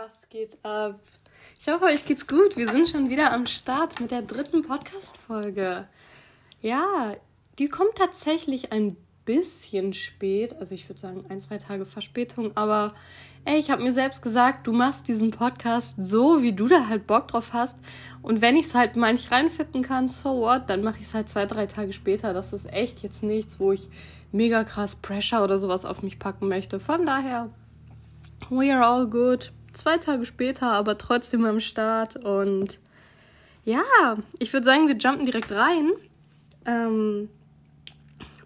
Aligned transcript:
was 0.00 0.28
geht 0.30 0.56
ab? 0.64 0.98
Ich 1.58 1.68
hoffe, 1.68 1.84
euch 1.84 2.06
geht's 2.06 2.26
gut. 2.26 2.56
Wir 2.56 2.68
sind 2.68 2.88
schon 2.88 3.10
wieder 3.10 3.32
am 3.32 3.44
Start 3.44 4.00
mit 4.00 4.10
der 4.10 4.22
dritten 4.22 4.62
Podcast-Folge. 4.62 5.86
Ja, 6.62 7.16
die 7.58 7.68
kommt 7.68 7.96
tatsächlich 7.96 8.72
ein 8.72 8.96
bisschen 9.26 9.92
spät. 9.92 10.56
Also 10.58 10.74
ich 10.74 10.88
würde 10.88 10.98
sagen 10.98 11.26
ein, 11.28 11.38
zwei 11.42 11.58
Tage 11.58 11.84
Verspätung. 11.84 12.52
Aber 12.56 12.94
ey, 13.44 13.58
ich 13.58 13.70
habe 13.70 13.82
mir 13.82 13.92
selbst 13.92 14.22
gesagt, 14.22 14.66
du 14.66 14.72
machst 14.72 15.06
diesen 15.06 15.32
Podcast 15.32 15.94
so, 15.98 16.42
wie 16.42 16.54
du 16.54 16.66
da 16.66 16.88
halt 16.88 17.06
Bock 17.06 17.28
drauf 17.28 17.52
hast. 17.52 17.76
Und 18.22 18.40
wenn 18.40 18.56
ich 18.56 18.66
es 18.66 18.74
halt 18.74 18.96
mal 18.96 19.12
nicht 19.12 19.30
reinfitten 19.30 19.82
kann, 19.82 20.08
so 20.08 20.40
what, 20.40 20.70
dann 20.70 20.82
mache 20.82 21.00
ich 21.00 21.08
es 21.08 21.14
halt 21.14 21.28
zwei, 21.28 21.44
drei 21.44 21.66
Tage 21.66 21.92
später. 21.92 22.32
Das 22.32 22.54
ist 22.54 22.72
echt 22.72 23.02
jetzt 23.02 23.22
nichts, 23.22 23.60
wo 23.60 23.72
ich 23.72 23.86
mega 24.32 24.64
krass 24.64 24.96
Pressure 24.96 25.44
oder 25.44 25.58
sowas 25.58 25.84
auf 25.84 26.02
mich 26.02 26.18
packen 26.18 26.48
möchte. 26.48 26.80
Von 26.80 27.04
daher, 27.04 27.50
we 28.48 28.74
are 28.74 28.82
all 28.82 29.06
good. 29.06 29.52
Zwei 29.72 29.98
Tage 29.98 30.26
später, 30.26 30.72
aber 30.72 30.98
trotzdem 30.98 31.44
am 31.44 31.60
Start. 31.60 32.16
Und 32.16 32.78
ja, 33.64 33.82
ich 34.38 34.52
würde 34.52 34.64
sagen, 34.64 34.88
wir 34.88 34.96
jumpen 34.96 35.26
direkt 35.26 35.52
rein. 35.52 35.90
Ähm, 36.66 37.28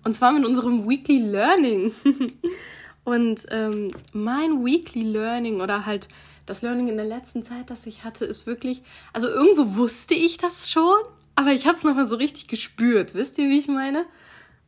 und 0.04 0.14
zwar 0.14 0.32
mit 0.32 0.44
unserem 0.44 0.88
Weekly 0.88 1.18
Learning. 1.18 1.94
und 3.04 3.46
ähm, 3.50 3.92
mein 4.12 4.64
Weekly 4.64 5.04
Learning 5.04 5.60
oder 5.60 5.86
halt 5.86 6.08
das 6.46 6.62
Learning 6.62 6.88
in 6.88 6.96
der 6.96 7.06
letzten 7.06 7.42
Zeit, 7.42 7.70
das 7.70 7.86
ich 7.86 8.04
hatte, 8.04 8.26
ist 8.26 8.46
wirklich, 8.46 8.82
also 9.12 9.28
irgendwo 9.28 9.76
wusste 9.76 10.14
ich 10.14 10.36
das 10.36 10.70
schon, 10.70 10.98
aber 11.34 11.52
ich 11.52 11.66
habe 11.66 11.76
es 11.76 11.84
nochmal 11.84 12.06
so 12.06 12.16
richtig 12.16 12.48
gespürt. 12.48 13.14
Wisst 13.14 13.38
ihr, 13.38 13.48
wie 13.48 13.58
ich 13.58 13.68
meine? 13.68 14.04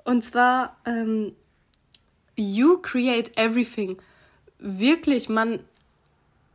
Und 0.04 0.24
zwar, 0.24 0.76
ähm, 0.86 1.32
you 2.34 2.78
create 2.78 3.36
everything. 3.36 3.98
Wirklich, 4.58 5.28
man 5.28 5.60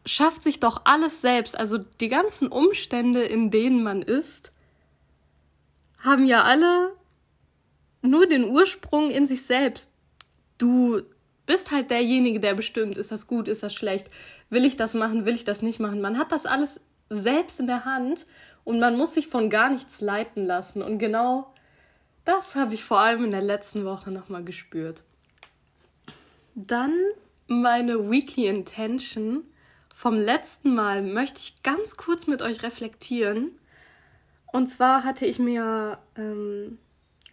schafft 0.06 0.44
sich 0.44 0.60
doch 0.60 0.82
alles 0.86 1.22
selbst. 1.22 1.58
Also 1.58 1.78
die 1.78 2.08
ganzen 2.08 2.48
Umstände, 2.48 3.24
in 3.24 3.52
denen 3.52 3.84
man 3.84 4.02
ist, 4.02 4.52
haben 6.00 6.26
ja 6.26 6.44
alle 6.44 6.94
nur 8.02 8.26
den 8.28 8.46
Ursprung 8.46 9.12
in 9.12 9.28
sich 9.28 9.46
selbst. 9.46 9.92
Du 10.58 11.02
bist 11.46 11.72
halt 11.72 11.92
derjenige, 11.92 12.40
der 12.40 12.56
bestimmt, 12.56 12.98
ist 12.98 13.12
das 13.12 13.28
gut, 13.28 13.48
ist 13.48 13.64
das 13.64 13.74
schlecht, 13.74 14.10
will 14.50 14.66
ich 14.66 14.78
das 14.78 14.94
machen, 14.94 15.26
will 15.26 15.36
ich 15.36 15.44
das 15.44 15.62
nicht 15.62 15.80
machen. 15.80 16.02
Man 16.02 16.18
hat 16.18 16.32
das 16.32 16.46
alles 16.46 16.80
selbst 17.10 17.60
in 17.60 17.68
der 17.68 17.86
Hand 17.86 18.26
und 18.64 18.80
man 18.80 18.98
muss 18.98 19.14
sich 19.14 19.28
von 19.28 19.50
gar 19.50 19.70
nichts 19.70 20.02
leiten 20.02 20.46
lassen. 20.46 20.82
Und 20.82 20.98
genau 20.98 21.54
das 22.26 22.56
habe 22.56 22.74
ich 22.74 22.84
vor 22.84 23.00
allem 23.00 23.26
in 23.26 23.32
der 23.32 23.42
letzten 23.42 23.86
Woche 23.86 24.12
nochmal 24.12 24.44
gespürt. 24.44 25.04
Dann 26.56 26.94
meine 27.48 28.10
Weekly 28.10 28.48
Intention 28.48 29.44
vom 30.02 30.18
letzten 30.18 30.74
Mal 30.74 31.04
möchte 31.04 31.38
ich 31.42 31.62
ganz 31.62 31.96
kurz 31.96 32.26
mit 32.26 32.42
euch 32.42 32.64
reflektieren. 32.64 33.52
Und 34.52 34.66
zwar 34.66 35.04
hatte 35.04 35.28
ich 35.28 35.38
mir 35.38 36.00
ähm, 36.18 36.80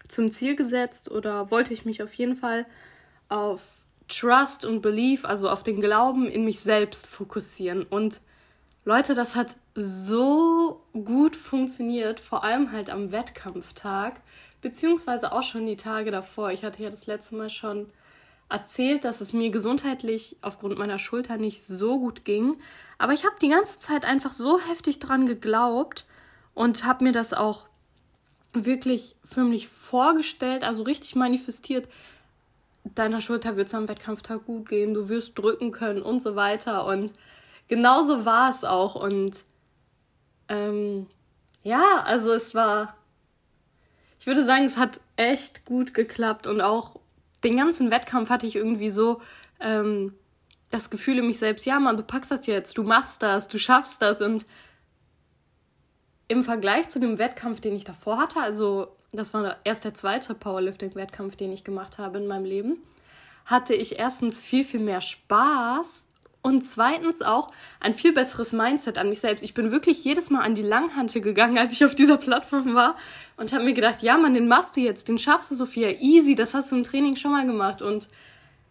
zum 0.07 0.31
Ziel 0.31 0.55
gesetzt 0.55 1.11
oder 1.11 1.51
wollte 1.51 1.73
ich 1.73 1.87
mich 1.87 2.03
auf 2.03 2.13
jeden 2.13 2.37
Fall 2.37 2.67
auf 3.31 3.63
Trust 4.07 4.67
und 4.67 4.83
Belief, 4.83 5.25
also 5.25 5.49
auf 5.49 5.63
den 5.63 5.81
Glauben 5.81 6.27
in 6.27 6.45
mich 6.45 6.61
selbst 6.61 7.07
fokussieren. 7.07 7.85
Und 7.85 8.21
Leute, 8.85 9.15
das 9.15 9.35
hat 9.35 9.57
so 9.75 10.83
gut 10.93 11.37
funktioniert, 11.37 12.21
vor 12.21 12.45
allem 12.45 12.71
halt 12.71 12.91
am 12.91 13.13
Wettkampftag 13.13 14.21
beziehungsweise 14.61 15.33
auch 15.33 15.43
schon 15.43 15.65
die 15.65 15.77
Tage 15.77 16.11
davor. 16.11 16.51
Ich 16.51 16.65
hatte 16.65 16.83
ja 16.83 16.91
das 16.91 17.07
letzte 17.07 17.35
Mal 17.35 17.49
schon 17.49 17.87
erzählt, 18.49 19.05
dass 19.05 19.21
es 19.21 19.33
mir 19.33 19.51
gesundheitlich 19.51 20.37
aufgrund 20.41 20.79
meiner 20.79 20.99
Schulter 20.99 21.37
nicht 21.37 21.65
so 21.65 21.99
gut 21.99 22.25
ging. 22.25 22.57
Aber 22.97 23.13
ich 23.13 23.25
habe 23.25 23.37
die 23.41 23.49
ganze 23.49 23.79
Zeit 23.79 24.05
einfach 24.05 24.33
so 24.33 24.59
heftig 24.61 24.99
dran 24.99 25.27
geglaubt 25.27 26.07
und 26.55 26.85
habe 26.85 27.05
mir 27.05 27.13
das 27.13 27.35
auch 27.35 27.67
wirklich 28.55 29.17
förmlich 29.25 29.69
vorgestellt, 29.69 30.65
also 30.65 30.83
richtig 30.83 31.15
manifestiert. 31.15 31.89
Deiner 32.95 33.21
Schulter 33.21 33.57
wird 33.57 33.69
es 33.69 33.75
am 33.75 33.89
Wettkampftag 33.89 34.47
gut 34.47 34.69
gehen, 34.69 34.95
du 34.95 35.09
wirst 35.09 35.39
drücken 35.39 35.71
können 35.71 36.01
und 36.01 36.23
so 36.23 36.35
weiter. 36.35 36.87
Und 36.87 37.13
genauso 37.69 38.25
war 38.25 38.51
es 38.51 38.65
auch. 38.65 38.95
Und 38.95 39.45
ähm, 40.49 41.07
ja, 41.63 42.03
also 42.05 42.33
es 42.33 42.55
war 42.55 42.95
ich 44.21 44.27
würde 44.27 44.45
sagen, 44.45 44.65
es 44.65 44.77
hat 44.77 45.01
echt 45.17 45.65
gut 45.65 45.95
geklappt 45.95 46.47
und 46.47 46.61
auch 46.61 46.99
den 47.45 47.57
ganzen 47.57 47.91
Wettkampf 47.91 48.31
hatte 48.31 48.47
ich 48.47 48.57
irgendwie 48.57 48.91
so 48.91 49.21
ähm, 49.61 50.15
das 50.71 50.91
Gefühl 50.91 51.19
in 51.19 51.27
mich 51.27 51.39
selbst, 51.39 51.65
ja, 51.67 51.79
Mann, 51.81 51.97
du 51.97 52.03
packst 52.03 52.31
das 52.31 52.47
jetzt, 52.47 52.77
du 52.77 52.83
machst 52.83 53.23
das, 53.23 53.49
du 53.49 53.59
schaffst 53.59 54.03
das. 54.03 54.21
Und 54.21 54.45
im 56.29 56.45
Vergleich 56.45 56.89
zu 56.89 57.01
dem 57.01 57.19
Wettkampf, 57.19 57.61
den 57.61 57.75
ich 57.75 57.85
davor 57.85 58.19
hatte, 58.19 58.41
also 58.41 58.89
das 59.13 59.33
war 59.33 59.57
erst 59.65 59.85
der 59.85 59.95
zweite 59.95 60.35
Powerlifting-Wettkampf, 60.35 61.37
den 61.37 61.53
ich 61.53 61.65
gemacht 61.65 61.99
habe 61.99 62.19
in 62.19 62.27
meinem 62.27 62.45
Leben, 62.45 62.77
hatte 63.47 63.75
ich 63.75 63.99
erstens 63.99 64.43
viel, 64.43 64.65
viel 64.65 64.81
mehr 64.81 65.01
Spaß 65.01 66.08
und 66.49 66.63
zweitens 66.63 67.21
auch 67.21 67.49
ein 67.79 67.93
viel 67.93 68.13
besseres 68.13 68.53
Mindset 68.53 68.97
an 68.97 69.11
mich 69.11 69.21
selbst. 69.21 69.45
Ich 69.45 69.53
bin 69.53 69.71
wirklich 69.71 70.03
jedes 70.03 70.31
Mal 70.31 70.41
an 70.41 70.55
die 70.55 70.63
Langhante 70.63 71.21
gegangen, 71.21 71.59
als 71.59 71.75
ich 71.75 71.85
auf 71.85 71.95
dieser 71.95 72.17
Plattform 72.17 72.75
war 72.75 72.97
und 73.37 73.53
habe 73.53 73.65
mir 73.65 73.75
gedacht, 73.75 74.03
ja, 74.03 74.17
Mann, 74.17 74.35
den 74.35 74.49
machst 74.49 74.77
du 74.77 74.81
jetzt, 74.81 75.09
den 75.09 75.19
schaffst 75.19 75.51
du, 75.51 75.55
Sophia, 75.55 75.91
easy, 76.01 76.35
das 76.35 76.55
hast 76.55 76.73
du 76.73 76.77
im 76.77 76.85
Training 76.85 77.17
schon 77.17 77.33
mal 77.33 77.47
gemacht. 77.47 77.83
Und 77.83 78.09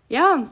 ja, 0.10 0.50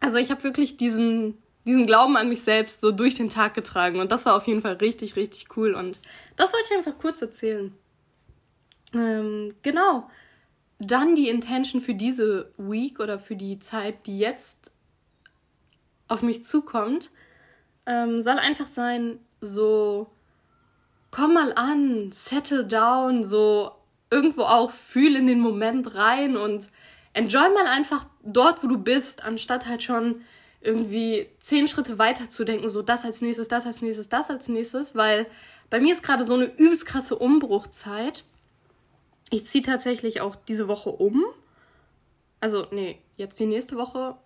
also 0.00 0.16
ich 0.16 0.30
habe 0.30 0.42
wirklich 0.42 0.78
diesen, 0.78 1.36
diesen 1.66 1.86
Glauben 1.86 2.16
an 2.16 2.30
mich 2.30 2.40
selbst 2.40 2.80
so 2.80 2.92
durch 2.92 3.14
den 3.14 3.28
Tag 3.28 3.52
getragen 3.52 4.00
und 4.00 4.10
das 4.10 4.24
war 4.24 4.34
auf 4.34 4.46
jeden 4.46 4.62
Fall 4.62 4.74
richtig, 4.74 5.16
richtig 5.16 5.56
cool 5.56 5.74
und 5.74 6.00
das 6.36 6.52
wollte 6.52 6.68
ich 6.70 6.78
einfach 6.78 6.98
kurz 6.98 7.20
erzählen. 7.20 7.74
Ähm, 8.94 9.54
genau. 9.62 10.08
Dann 10.78 11.14
die 11.14 11.28
Intention 11.28 11.82
für 11.82 11.94
diese 11.94 12.52
Week 12.56 13.00
oder 13.00 13.18
für 13.18 13.36
die 13.36 13.58
Zeit, 13.58 14.06
die 14.06 14.18
jetzt 14.18 14.70
auf 16.08 16.22
mich 16.22 16.44
zukommt, 16.44 17.10
ähm, 17.86 18.20
soll 18.22 18.38
einfach 18.38 18.66
sein, 18.66 19.20
so, 19.40 20.08
komm 21.10 21.34
mal 21.34 21.52
an, 21.54 22.10
settle 22.12 22.64
down, 22.64 23.24
so 23.24 23.72
irgendwo 24.10 24.42
auch 24.42 24.70
fühl 24.70 25.16
in 25.16 25.26
den 25.26 25.40
Moment 25.40 25.94
rein 25.94 26.36
und 26.36 26.68
enjoy 27.12 27.48
mal 27.50 27.66
einfach 27.66 28.06
dort, 28.22 28.62
wo 28.62 28.66
du 28.66 28.78
bist, 28.78 29.22
anstatt 29.22 29.66
halt 29.66 29.82
schon 29.82 30.22
irgendwie 30.60 31.28
zehn 31.38 31.68
Schritte 31.68 31.98
weiter 31.98 32.28
zu 32.28 32.44
denken, 32.44 32.68
so 32.68 32.82
das 32.82 33.04
als 33.04 33.20
nächstes, 33.20 33.48
das 33.48 33.66
als 33.66 33.80
nächstes, 33.80 34.08
das 34.08 34.30
als 34.30 34.48
nächstes, 34.48 34.94
weil 34.94 35.26
bei 35.70 35.80
mir 35.80 35.92
ist 35.92 36.02
gerade 36.02 36.24
so 36.24 36.34
eine 36.34 36.44
übelst 36.44 36.86
krasse 36.86 37.16
Umbruchzeit. 37.16 38.24
Ich 39.30 39.46
ziehe 39.46 39.62
tatsächlich 39.62 40.20
auch 40.20 40.34
diese 40.34 40.68
Woche 40.68 40.90
um. 40.90 41.24
Also, 42.40 42.66
nee, 42.70 42.98
jetzt 43.16 43.38
die 43.38 43.46
nächste 43.46 43.76
Woche 43.76 44.16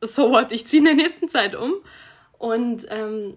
so 0.00 0.30
what, 0.30 0.52
ich 0.52 0.66
ziehe 0.66 0.80
in 0.80 0.84
der 0.86 0.94
nächsten 0.94 1.28
Zeit 1.28 1.54
um. 1.54 1.74
Und 2.38 2.86
ähm, 2.88 3.36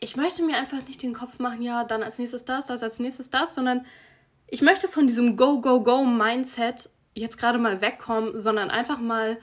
ich 0.00 0.16
möchte 0.16 0.42
mir 0.42 0.56
einfach 0.56 0.86
nicht 0.86 1.02
den 1.02 1.12
Kopf 1.12 1.38
machen, 1.38 1.62
ja, 1.62 1.84
dann 1.84 2.02
als 2.02 2.18
nächstes 2.18 2.44
das, 2.44 2.66
das 2.66 2.82
als 2.82 2.98
nächstes 2.98 3.30
das, 3.30 3.54
sondern 3.54 3.84
ich 4.46 4.62
möchte 4.62 4.88
von 4.88 5.06
diesem 5.06 5.36
Go, 5.36 5.60
Go, 5.60 5.82
Go 5.82 6.04
Mindset 6.04 6.90
jetzt 7.14 7.38
gerade 7.38 7.58
mal 7.58 7.80
wegkommen, 7.80 8.38
sondern 8.38 8.70
einfach 8.70 8.98
mal 8.98 9.38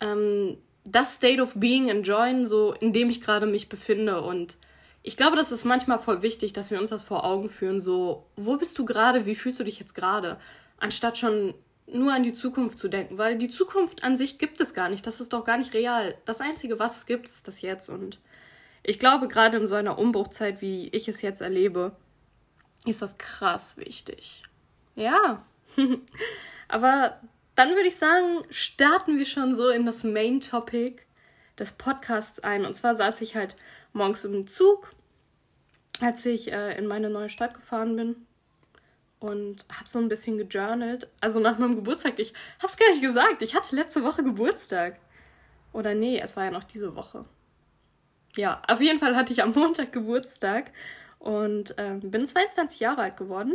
ähm, 0.00 0.56
das 0.84 1.14
State 1.14 1.42
of 1.42 1.54
Being 1.54 1.88
enjoyen, 1.88 2.46
so 2.46 2.72
in 2.72 2.92
dem 2.92 3.10
ich 3.10 3.20
gerade 3.20 3.46
mich 3.46 3.68
befinde. 3.68 4.22
Und 4.22 4.56
ich 5.02 5.16
glaube, 5.16 5.36
das 5.36 5.52
ist 5.52 5.64
manchmal 5.64 5.98
voll 5.98 6.22
wichtig, 6.22 6.52
dass 6.52 6.70
wir 6.70 6.80
uns 6.80 6.90
das 6.90 7.04
vor 7.04 7.24
Augen 7.24 7.48
führen, 7.48 7.80
so, 7.80 8.26
wo 8.36 8.56
bist 8.56 8.78
du 8.78 8.84
gerade, 8.84 9.26
wie 9.26 9.34
fühlst 9.34 9.60
du 9.60 9.64
dich 9.64 9.78
jetzt 9.78 9.94
gerade? 9.94 10.38
Anstatt 10.78 11.18
schon 11.18 11.54
nur 11.86 12.12
an 12.12 12.22
die 12.22 12.32
Zukunft 12.32 12.78
zu 12.78 12.88
denken, 12.88 13.18
weil 13.18 13.36
die 13.36 13.48
Zukunft 13.48 14.04
an 14.04 14.16
sich 14.16 14.38
gibt 14.38 14.60
es 14.60 14.74
gar 14.74 14.88
nicht. 14.88 15.06
Das 15.06 15.20
ist 15.20 15.32
doch 15.32 15.44
gar 15.44 15.58
nicht 15.58 15.74
real. 15.74 16.16
Das 16.24 16.40
Einzige, 16.40 16.78
was 16.78 16.98
es 16.98 17.06
gibt, 17.06 17.28
ist 17.28 17.46
das 17.46 17.60
Jetzt. 17.60 17.88
Und 17.88 18.20
ich 18.82 18.98
glaube, 18.98 19.28
gerade 19.28 19.58
in 19.58 19.66
so 19.66 19.74
einer 19.74 19.98
Umbruchzeit, 19.98 20.60
wie 20.62 20.88
ich 20.88 21.08
es 21.08 21.22
jetzt 21.22 21.42
erlebe, 21.42 21.94
ist 22.86 23.02
das 23.02 23.18
krass 23.18 23.76
wichtig. 23.76 24.42
Ja. 24.94 25.44
Aber 26.68 27.20
dann 27.54 27.70
würde 27.70 27.88
ich 27.88 27.96
sagen, 27.96 28.44
starten 28.50 29.18
wir 29.18 29.26
schon 29.26 29.54
so 29.54 29.68
in 29.68 29.84
das 29.84 30.04
Main 30.04 30.40
Topic 30.40 31.02
des 31.58 31.72
Podcasts 31.72 32.40
ein. 32.40 32.64
Und 32.64 32.74
zwar 32.74 32.94
saß 32.94 33.20
ich 33.20 33.36
halt 33.36 33.56
morgens 33.92 34.24
im 34.24 34.46
Zug, 34.46 34.90
als 36.00 36.24
ich 36.26 36.50
äh, 36.50 36.76
in 36.78 36.86
meine 36.86 37.10
neue 37.10 37.28
Stadt 37.28 37.54
gefahren 37.54 37.94
bin 37.94 38.26
und 39.24 39.64
habe 39.72 39.88
so 39.88 39.98
ein 39.98 40.08
bisschen 40.08 40.36
gejournalt. 40.36 41.08
Also 41.20 41.40
nach 41.40 41.58
meinem 41.58 41.76
Geburtstag. 41.76 42.18
Ich 42.18 42.34
hab's 42.62 42.76
gar 42.76 42.90
nicht 42.90 43.00
gesagt. 43.00 43.40
Ich 43.40 43.54
hatte 43.54 43.74
letzte 43.74 44.04
Woche 44.04 44.22
Geburtstag. 44.22 44.98
Oder 45.72 45.94
nee, 45.94 46.20
es 46.20 46.36
war 46.36 46.44
ja 46.44 46.50
noch 46.50 46.64
diese 46.64 46.94
Woche. 46.94 47.24
Ja, 48.36 48.60
auf 48.68 48.82
jeden 48.82 48.98
Fall 48.98 49.16
hatte 49.16 49.32
ich 49.32 49.42
am 49.42 49.52
Montag 49.52 49.92
Geburtstag 49.92 50.72
und 51.18 51.74
ähm, 51.78 52.10
bin 52.10 52.26
22 52.26 52.80
Jahre 52.80 53.00
alt 53.00 53.16
geworden. 53.16 53.54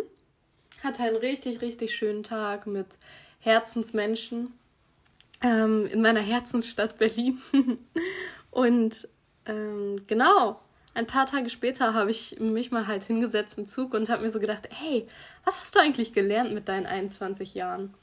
Hatte 0.83 1.03
einen 1.03 1.17
richtig, 1.17 1.61
richtig 1.61 1.95
schönen 1.95 2.23
Tag 2.23 2.65
mit 2.65 2.97
Herzensmenschen 3.39 4.53
ähm, 5.43 5.85
in 5.85 6.01
meiner 6.01 6.21
Herzensstadt 6.21 6.97
Berlin. 6.97 7.39
und 8.49 9.07
ähm, 9.45 10.01
genau, 10.07 10.61
ein 10.93 11.07
paar 11.07 11.25
Tage 11.25 11.49
später 11.49 11.93
habe 11.93 12.11
ich 12.11 12.39
mich 12.39 12.71
mal 12.71 12.87
halt 12.87 13.03
hingesetzt 13.03 13.57
im 13.57 13.65
Zug 13.65 13.93
und 13.93 14.09
habe 14.09 14.23
mir 14.23 14.31
so 14.31 14.39
gedacht, 14.39 14.67
hey, 14.71 15.07
was 15.45 15.59
hast 15.61 15.75
du 15.75 15.79
eigentlich 15.79 16.13
gelernt 16.13 16.53
mit 16.53 16.67
deinen 16.67 16.85
21 16.85 17.53
Jahren? 17.53 17.93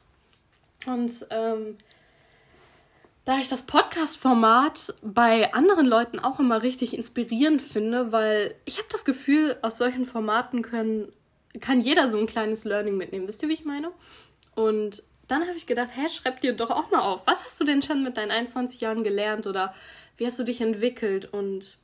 Und 0.86 1.26
ähm, 1.30 1.76
da 3.24 3.38
ich 3.38 3.48
das 3.48 3.62
Podcast-Format 3.62 4.94
bei 5.02 5.52
anderen 5.52 5.86
Leuten 5.86 6.20
auch 6.20 6.38
immer 6.38 6.62
richtig 6.62 6.96
inspirierend 6.96 7.60
finde, 7.60 8.12
weil 8.12 8.54
ich 8.64 8.78
habe 8.78 8.88
das 8.90 9.04
Gefühl, 9.04 9.56
aus 9.62 9.78
solchen 9.78 10.06
Formaten 10.06 10.62
können, 10.62 11.12
kann 11.60 11.80
jeder 11.80 12.08
so 12.08 12.18
ein 12.18 12.26
kleines 12.26 12.64
Learning 12.64 12.96
mitnehmen. 12.96 13.26
Wisst 13.26 13.42
ihr, 13.42 13.48
wie 13.48 13.54
ich 13.54 13.64
meine? 13.64 13.90
Und 14.54 15.02
dann 15.26 15.42
habe 15.42 15.56
ich 15.56 15.66
gedacht, 15.66 15.88
hä, 15.94 16.08
schreib 16.08 16.40
dir 16.40 16.52
doch 16.52 16.70
auch 16.70 16.90
mal 16.92 17.00
auf. 17.00 17.26
Was 17.26 17.44
hast 17.44 17.60
du 17.60 17.64
denn 17.64 17.82
schon 17.82 18.04
mit 18.04 18.16
deinen 18.16 18.30
21 18.30 18.80
Jahren 18.80 19.02
gelernt 19.02 19.48
oder 19.48 19.74
wie 20.16 20.26
hast 20.26 20.38
du 20.38 20.44
dich 20.44 20.60
entwickelt? 20.60 21.32
Und 21.32 21.78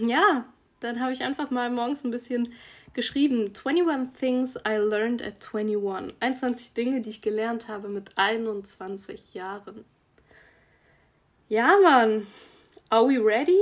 ja, 0.00 0.44
dann 0.80 1.00
habe 1.00 1.12
ich 1.12 1.22
einfach 1.22 1.50
mal 1.50 1.70
morgens 1.70 2.04
ein 2.04 2.10
bisschen 2.10 2.52
geschrieben. 2.94 3.52
21 3.64 4.18
Things 4.18 4.56
I 4.56 4.76
Learned 4.76 5.22
at 5.22 5.54
21. 5.54 6.16
21 6.20 6.74
Dinge, 6.74 7.00
die 7.00 7.10
ich 7.10 7.22
gelernt 7.22 7.68
habe 7.68 7.88
mit 7.88 8.16
21 8.16 9.34
Jahren. 9.34 9.84
Ja, 11.48 11.76
Mann. 11.82 12.26
Are 12.88 13.06
we 13.06 13.22
ready? 13.24 13.58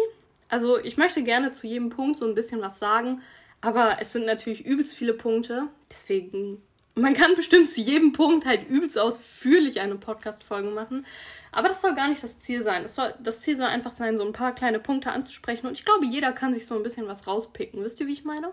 Also, 0.48 0.78
ich 0.78 0.96
möchte 0.96 1.22
gerne 1.22 1.52
zu 1.52 1.66
jedem 1.66 1.90
Punkt 1.90 2.19
so 2.19 2.26
ein 2.26 2.34
bisschen 2.34 2.60
was 2.60 2.78
sagen, 2.78 3.22
aber 3.60 3.98
es 4.00 4.12
sind 4.12 4.25
natürlich 4.25 4.64
übelst 4.64 4.94
viele 4.94 5.12
Punkte. 5.12 5.69
Deswegen, 5.90 6.62
man 6.98 7.14
kann 7.14 7.34
bestimmt 7.34 7.70
zu 7.70 7.80
jedem 7.80 8.12
Punkt 8.12 8.46
halt 8.46 8.68
übelst 8.68 8.98
ausführlich 8.98 9.80
eine 9.80 9.96
Podcast-Folge 9.96 10.70
machen. 10.70 11.06
Aber 11.52 11.68
das 11.68 11.80
soll 11.80 11.94
gar 11.94 12.08
nicht 12.08 12.22
das 12.22 12.38
Ziel 12.38 12.62
sein. 12.62 12.82
Das, 12.82 12.94
soll, 12.94 13.14
das 13.20 13.40
Ziel 13.40 13.56
soll 13.56 13.66
einfach 13.66 13.92
sein, 13.92 14.16
so 14.16 14.24
ein 14.24 14.32
paar 14.32 14.54
kleine 14.54 14.78
Punkte 14.78 15.12
anzusprechen. 15.12 15.66
Und 15.66 15.72
ich 15.72 15.84
glaube, 15.84 16.06
jeder 16.06 16.32
kann 16.32 16.54
sich 16.54 16.66
so 16.66 16.74
ein 16.74 16.82
bisschen 16.82 17.06
was 17.06 17.26
rauspicken. 17.26 17.82
Wisst 17.82 18.00
ihr, 18.00 18.06
wie 18.06 18.12
ich 18.12 18.24
meine? 18.24 18.52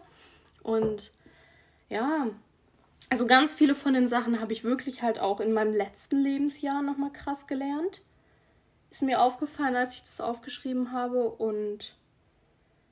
Und 0.63 1.11
ja, 1.89 2.27
also 3.09 3.27
ganz 3.27 3.53
viele 3.53 3.75
von 3.75 3.93
den 3.93 4.07
Sachen 4.07 4.39
habe 4.39 4.53
ich 4.53 4.63
wirklich 4.63 5.01
halt 5.01 5.19
auch 5.19 5.39
in 5.39 5.53
meinem 5.53 5.73
letzten 5.73 6.17
Lebensjahr 6.17 6.81
nochmal 6.81 7.11
krass 7.11 7.47
gelernt. 7.47 8.01
Ist 8.89 9.03
mir 9.03 9.21
aufgefallen, 9.21 9.75
als 9.75 9.95
ich 9.95 10.03
das 10.03 10.21
aufgeschrieben 10.21 10.91
habe. 10.91 11.29
Und 11.29 11.95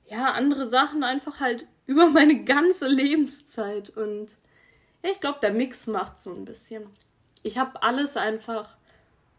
ja, 0.08 0.32
andere 0.34 0.68
Sachen 0.68 1.04
einfach 1.04 1.40
halt 1.40 1.66
über 1.86 2.10
meine 2.10 2.44
ganze 2.44 2.88
Lebenszeit. 2.88 3.90
Und 3.90 4.36
ich 5.12 5.20
glaube, 5.20 5.40
der 5.42 5.52
Mix 5.52 5.88
macht 5.88 6.20
so 6.20 6.32
ein 6.32 6.46
bisschen. 6.46 6.86
Ich 7.44 7.58
habe 7.58 7.84
alles 7.84 8.18
einfach 8.18 8.78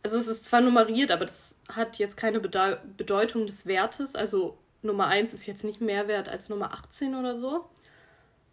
also 0.05 0.19
es 0.19 0.29
ist 0.29 0.45
zwar 0.45 0.61
nummeriert, 0.61 1.11
aber 1.11 1.25
das 1.25 1.59
hat 1.75 1.97
jetzt 1.97 2.17
keine 2.17 2.39
Bedeu 2.39 2.77
Bedeutung 2.97 3.47
des 3.47 3.65
Wertes. 3.67 4.15
Also 4.15 4.59
Nummer 4.83 5.07
1 5.07 5.33
ist 5.33 5.47
jetzt 5.47 5.65
nicht 5.65 5.81
mehr 5.81 6.07
wert 6.07 6.29
als 6.29 6.51
Nummer 6.51 6.75
18 6.75 7.15
oder 7.15 7.39
so. 7.39 7.69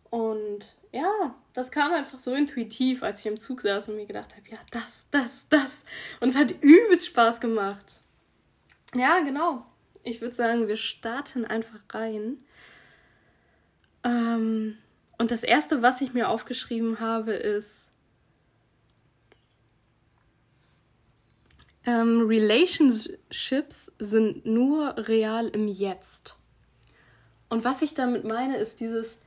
Und 0.09 0.77
ja, 0.93 1.35
das 1.53 1.69
kam 1.69 1.91
einfach 1.93 2.19
so 2.19 2.33
intuitiv, 2.33 3.03
als 3.03 3.19
ich 3.19 3.25
im 3.25 3.39
Zug 3.39 3.61
saß 3.61 3.89
und 3.89 3.97
mir 3.97 4.05
gedacht 4.05 4.33
habe, 4.35 4.47
ja, 4.49 4.57
das, 4.71 5.05
das, 5.11 5.45
das. 5.49 5.71
Und 6.21 6.29
es 6.29 6.35
hat 6.37 6.51
übelst 6.61 7.07
Spaß 7.07 7.41
gemacht. 7.41 7.99
Ja, 8.95 9.19
genau. 9.19 9.65
Ich 10.03 10.21
würde 10.21 10.33
sagen, 10.33 10.69
wir 10.69 10.77
starten 10.77 11.45
einfach 11.45 11.79
rein. 11.93 12.37
Ähm, 14.05 14.77
und 15.21 15.31
das 15.31 15.43
Erste, 15.43 15.81
was 15.81 16.01
ich 16.01 16.13
mir 16.13 16.29
aufgeschrieben 16.29 16.99
habe, 16.99 17.33
ist, 17.33 17.91
Ähm, 21.83 22.27
Relationships 22.27 23.91
sind 23.97 24.45
nur 24.45 24.95
real 24.97 25.47
im 25.47 25.67
Jetzt. 25.67 26.35
Und 27.49 27.63
was 27.63 27.81
ich 27.81 27.95
damit 27.95 28.23
meine, 28.23 28.57
ist 28.57 28.79
dieses, 28.79 29.17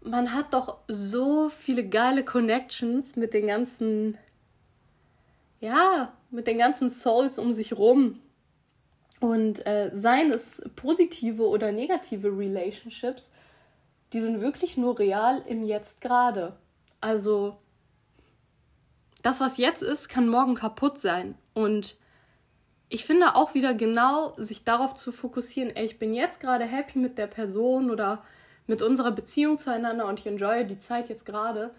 man 0.00 0.32
hat 0.32 0.54
doch 0.54 0.78
so 0.88 1.50
viele 1.50 1.86
geile 1.86 2.24
Connections 2.24 3.16
mit 3.16 3.34
den 3.34 3.48
ganzen, 3.48 4.16
ja, 5.60 6.14
mit 6.30 6.46
den 6.46 6.56
ganzen 6.56 6.88
Souls 6.88 7.38
um 7.38 7.52
sich 7.52 7.74
rum. 7.74 8.20
Und 9.20 9.66
äh, 9.66 9.90
seien 9.92 10.32
es 10.32 10.62
positive 10.76 11.46
oder 11.46 11.70
negative 11.70 12.28
Relationships, 12.28 13.30
die 14.12 14.20
sind 14.20 14.40
wirklich 14.40 14.76
nur 14.76 14.98
real 14.98 15.42
im 15.46 15.64
Jetzt 15.64 16.00
gerade. 16.00 16.56
Also 17.00 17.56
das, 19.22 19.40
was 19.40 19.56
jetzt 19.56 19.82
ist, 19.82 20.08
kann 20.08 20.28
morgen 20.28 20.54
kaputt 20.54 20.98
sein. 20.98 21.36
Und 21.54 21.96
ich 22.88 23.04
finde 23.04 23.36
auch 23.36 23.54
wieder 23.54 23.74
genau, 23.74 24.34
sich 24.36 24.64
darauf 24.64 24.94
zu 24.94 25.12
fokussieren, 25.12 25.74
ey, 25.74 25.86
ich 25.86 25.98
bin 25.98 26.14
jetzt 26.14 26.40
gerade 26.40 26.64
happy 26.64 26.98
mit 26.98 27.18
der 27.18 27.28
Person 27.28 27.90
oder 27.90 28.22
mit 28.66 28.82
unserer 28.82 29.12
Beziehung 29.12 29.58
zueinander 29.58 30.06
und 30.06 30.20
ich 30.20 30.26
enjoye 30.26 30.64
die 30.64 30.78
Zeit 30.78 31.08
jetzt 31.08 31.26
gerade, 31.26 31.72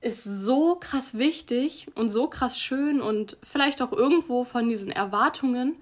ist 0.00 0.24
so 0.24 0.76
krass 0.76 1.16
wichtig 1.16 1.86
und 1.94 2.08
so 2.08 2.26
krass 2.26 2.58
schön 2.58 3.00
und 3.00 3.36
vielleicht 3.42 3.80
auch 3.80 3.92
irgendwo 3.92 4.42
von 4.42 4.68
diesen 4.68 4.90
Erwartungen 4.90 5.76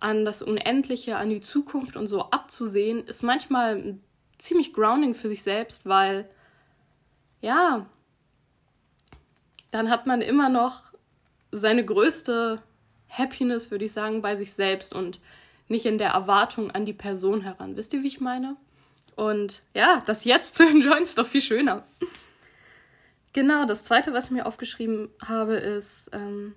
an 0.00 0.24
das 0.24 0.42
Unendliche, 0.42 1.16
an 1.16 1.30
die 1.30 1.40
Zukunft 1.40 1.96
und 1.96 2.06
so 2.06 2.30
abzusehen, 2.30 3.06
ist 3.06 3.22
manchmal 3.22 3.98
ziemlich 4.38 4.72
grounding 4.72 5.14
für 5.14 5.28
sich 5.28 5.42
selbst, 5.42 5.86
weil 5.86 6.28
ja, 7.40 7.86
dann 9.70 9.90
hat 9.90 10.06
man 10.06 10.20
immer 10.20 10.48
noch 10.48 10.82
seine 11.52 11.84
größte 11.84 12.62
Happiness, 13.08 13.70
würde 13.70 13.84
ich 13.84 13.92
sagen, 13.92 14.22
bei 14.22 14.36
sich 14.36 14.52
selbst 14.52 14.94
und 14.94 15.20
nicht 15.68 15.86
in 15.86 15.98
der 15.98 16.10
Erwartung 16.10 16.70
an 16.70 16.84
die 16.84 16.92
Person 16.92 17.40
heran. 17.40 17.76
Wisst 17.76 17.92
ihr, 17.92 18.02
wie 18.02 18.08
ich 18.08 18.20
meine? 18.20 18.56
Und 19.16 19.62
ja, 19.74 20.02
das 20.06 20.24
jetzt 20.24 20.54
zu 20.54 20.62
enjoyen 20.68 21.02
ist 21.02 21.18
doch 21.18 21.26
viel 21.26 21.40
schöner. 21.40 21.84
Genau, 23.32 23.64
das 23.66 23.84
zweite, 23.84 24.12
was 24.12 24.26
ich 24.26 24.30
mir 24.30 24.46
aufgeschrieben 24.46 25.08
habe, 25.22 25.56
ist, 25.56 26.10
ähm, 26.12 26.54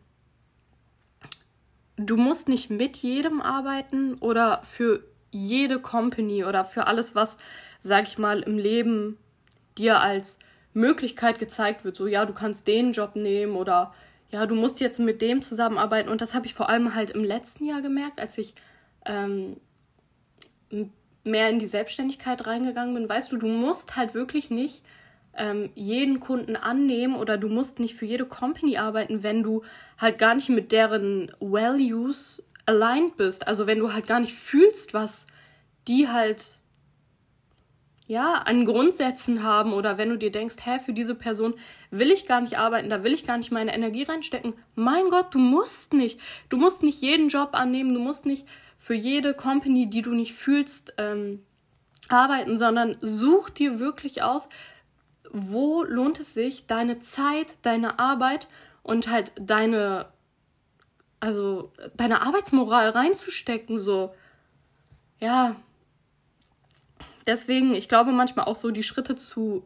du 2.00 2.18
musst 2.18 2.50
nicht 2.50 2.69
mit 2.69 2.98
jedem 2.98 3.42
arbeiten 3.42 4.16
oder 4.16 4.62
für 4.63 5.04
jede 5.31 5.80
Company 5.80 6.44
oder 6.44 6.66
für 6.66 6.88
alles, 6.88 7.13
was, 7.13 7.38
sag 7.80 8.07
ich 8.07 8.18
mal, 8.18 8.40
im 8.42 8.57
Leben 8.57 9.18
dir 9.77 10.00
als 10.00 10.38
Möglichkeit 10.74 11.39
gezeigt 11.39 11.84
wird, 11.84 11.96
so 11.96 12.08
ja, 12.08 12.25
du 12.25 12.34
kannst 12.34 12.68
den 12.68 12.94
Job 12.94 13.15
nehmen 13.15 13.56
oder 13.56 13.94
ja, 14.32 14.46
du 14.46 14.56
musst 14.56 14.79
jetzt 14.79 15.00
mit 15.00 15.22
dem 15.22 15.41
zusammenarbeiten. 15.41 16.10
Und 16.10 16.22
das 16.22 16.36
habe 16.36 16.46
ich 16.46 16.53
vor 16.53 16.70
allem 16.70 16.94
halt 16.94 17.12
im 17.12 17.24
letzten 17.24 17.65
Jahr 17.65 17.82
gemerkt, 17.82 18.20
als 18.20 18.38
ich 18.38 18.53
ähm, 19.06 19.58
mehr 21.24 21.50
in 21.50 21.60
die 21.60 21.68
Selbstständigkeit 21.68 22.46
reingegangen 22.46 22.94
bin. 22.94 23.10
Weißt 23.10 23.32
du, 23.32 23.38
du 23.38 23.48
musst 23.48 23.96
halt 23.96 24.13
wirklich 24.13 24.51
nicht 24.51 24.84
ähm, 25.39 25.72
jeden 25.74 26.19
Kunden 26.19 26.55
annehmen 26.55 27.15
oder 27.15 27.38
du 27.38 27.48
musst 27.48 27.79
nicht 27.79 27.96
für 27.96 28.05
jede 28.05 28.25
Company 28.25 28.77
arbeiten, 28.77 29.24
wenn 29.24 29.41
du 29.41 29.63
halt 29.98 30.19
gar 30.19 30.36
nicht 30.36 30.50
mit 30.50 30.72
deren 30.72 31.31
Values 31.39 32.43
aligned 32.65 33.17
bist. 33.17 33.48
Also 33.48 33.65
wenn 33.65 33.79
du 33.79 33.93
halt 33.93 34.05
gar 34.05 34.19
nicht 34.19 34.36
fühlst, 34.36 34.93
was 34.93 35.25
die 35.88 36.08
halt 36.08 36.60
ja, 38.10 38.34
an 38.34 38.65
Grundsätzen 38.65 39.43
haben 39.43 39.72
oder 39.72 40.00
wenn 40.00 40.10
du 40.10 40.17
dir 40.17 40.31
denkst, 40.31 40.55
hä, 40.63 40.79
für 40.79 40.93
diese 40.93 41.13
Person 41.13 41.53
will 41.91 42.10
ich 42.10 42.25
gar 42.25 42.41
nicht 42.41 42.58
arbeiten, 42.58 42.89
da 42.89 43.03
will 43.03 43.13
ich 43.13 43.27
gar 43.27 43.38
nicht 43.38 43.51
meine 43.51 43.72
Energie 43.72 44.01
reinstecken. 44.01 44.55
Mein 44.74 45.10
Gott, 45.12 45.27
du 45.31 45.38
musst 45.38 45.93
nicht. 45.93 46.19
Du 46.50 46.58
musst 46.58 46.81
nicht 46.81 47.03
jeden 47.03 47.29
Job 47.29 47.50
annehmen, 47.51 47.93
du 47.93 48.00
musst 48.00 48.25
nicht 48.25 48.48
für 48.79 48.96
jede 48.96 49.36
Company, 49.36 49.91
die 49.91 50.01
du 50.01 50.15
nicht 50.15 50.34
fühlst, 50.34 50.93
ähm, 50.98 51.43
arbeiten, 52.08 52.58
sondern 52.58 52.98
such 53.00 53.51
dir 53.51 53.79
wirklich 53.79 54.24
aus, 54.24 54.50
wo 55.31 55.83
lohnt 55.83 56.19
es 56.19 56.33
sich, 56.33 56.65
deine 56.67 57.00
Zeit, 57.00 57.55
deine 57.62 58.00
Arbeit 58.00 58.48
und 58.83 59.09
halt 59.09 59.31
deine, 59.39 60.07
also 61.19 61.71
deine 61.95 62.21
Arbeitsmoral 62.21 62.89
reinzustecken, 62.89 63.77
so. 63.77 64.13
Ja, 65.19 65.55
deswegen, 67.25 67.74
ich 67.74 67.88
glaube 67.88 68.12
manchmal 68.12 68.45
auch 68.45 68.55
so 68.55 68.71
die 68.71 68.83
Schritte 68.83 69.15
zu. 69.15 69.63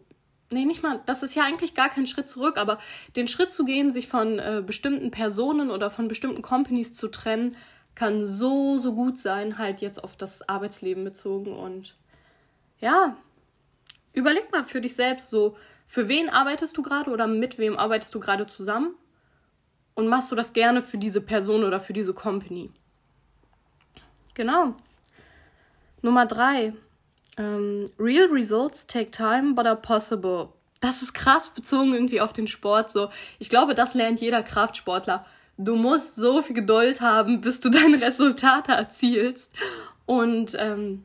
Nee, 0.49 0.65
nicht 0.65 0.83
mal, 0.83 1.01
das 1.07 1.23
ist 1.23 1.33
ja 1.35 1.43
eigentlich 1.43 1.73
gar 1.73 1.89
kein 1.89 2.05
Schritt 2.05 2.29
zurück, 2.29 2.57
aber 2.57 2.77
den 3.15 3.27
Schritt 3.27 3.51
zu 3.51 3.65
gehen, 3.65 3.91
sich 3.91 4.07
von 4.07 4.37
äh, 4.37 4.61
bestimmten 4.65 5.09
Personen 5.09 5.71
oder 5.71 5.89
von 5.89 6.07
bestimmten 6.07 6.43
Companies 6.43 6.93
zu 6.93 7.07
trennen, 7.07 7.55
kann 7.95 8.25
so, 8.27 8.77
so 8.77 8.93
gut 8.93 9.17
sein, 9.17 9.57
halt 9.57 9.81
jetzt 9.81 10.03
auf 10.03 10.15
das 10.15 10.47
Arbeitsleben 10.47 11.03
bezogen. 11.03 11.53
Und 11.55 11.95
ja, 12.81 13.15
überleg 14.13 14.51
mal 14.51 14.65
für 14.65 14.81
dich 14.81 14.95
selbst 14.95 15.29
so, 15.29 15.57
für 15.87 16.07
wen 16.07 16.29
arbeitest 16.29 16.77
du 16.77 16.81
gerade 16.81 17.11
oder 17.11 17.27
mit 17.27 17.57
wem 17.57 17.77
arbeitest 17.77 18.15
du 18.15 18.19
gerade 18.19 18.47
zusammen? 18.47 18.95
Und 19.95 20.07
machst 20.07 20.31
du 20.31 20.35
das 20.35 20.53
gerne 20.53 20.81
für 20.81 20.97
diese 20.97 21.21
Person 21.21 21.63
oder 21.63 21.79
für 21.79 21.93
diese 21.93 22.13
Company? 22.13 22.71
Genau. 24.33 24.75
Nummer 26.01 26.25
drei. 26.25 26.73
Ähm, 27.37 27.89
real 27.99 28.27
results 28.27 28.87
take 28.87 29.11
time, 29.11 29.53
but 29.53 29.65
are 29.65 29.75
possible. 29.75 30.49
Das 30.79 31.01
ist 31.01 31.13
krass 31.13 31.51
bezogen 31.51 31.93
irgendwie 31.93 32.21
auf 32.21 32.33
den 32.33 32.47
Sport. 32.47 32.89
So, 32.91 33.09
ich 33.39 33.49
glaube, 33.49 33.75
das 33.75 33.93
lernt 33.93 34.19
jeder 34.19 34.43
Kraftsportler. 34.43 35.25
du 35.57 35.75
musst 35.75 36.15
so 36.15 36.41
viel 36.41 36.55
Geduld 36.55 37.01
haben, 37.01 37.41
bis 37.41 37.59
du 37.59 37.69
deine 37.71 38.01
Resultate 38.01 38.71
erzielst. 38.71 39.51
Und 40.05 40.55
ähm, 40.59 41.03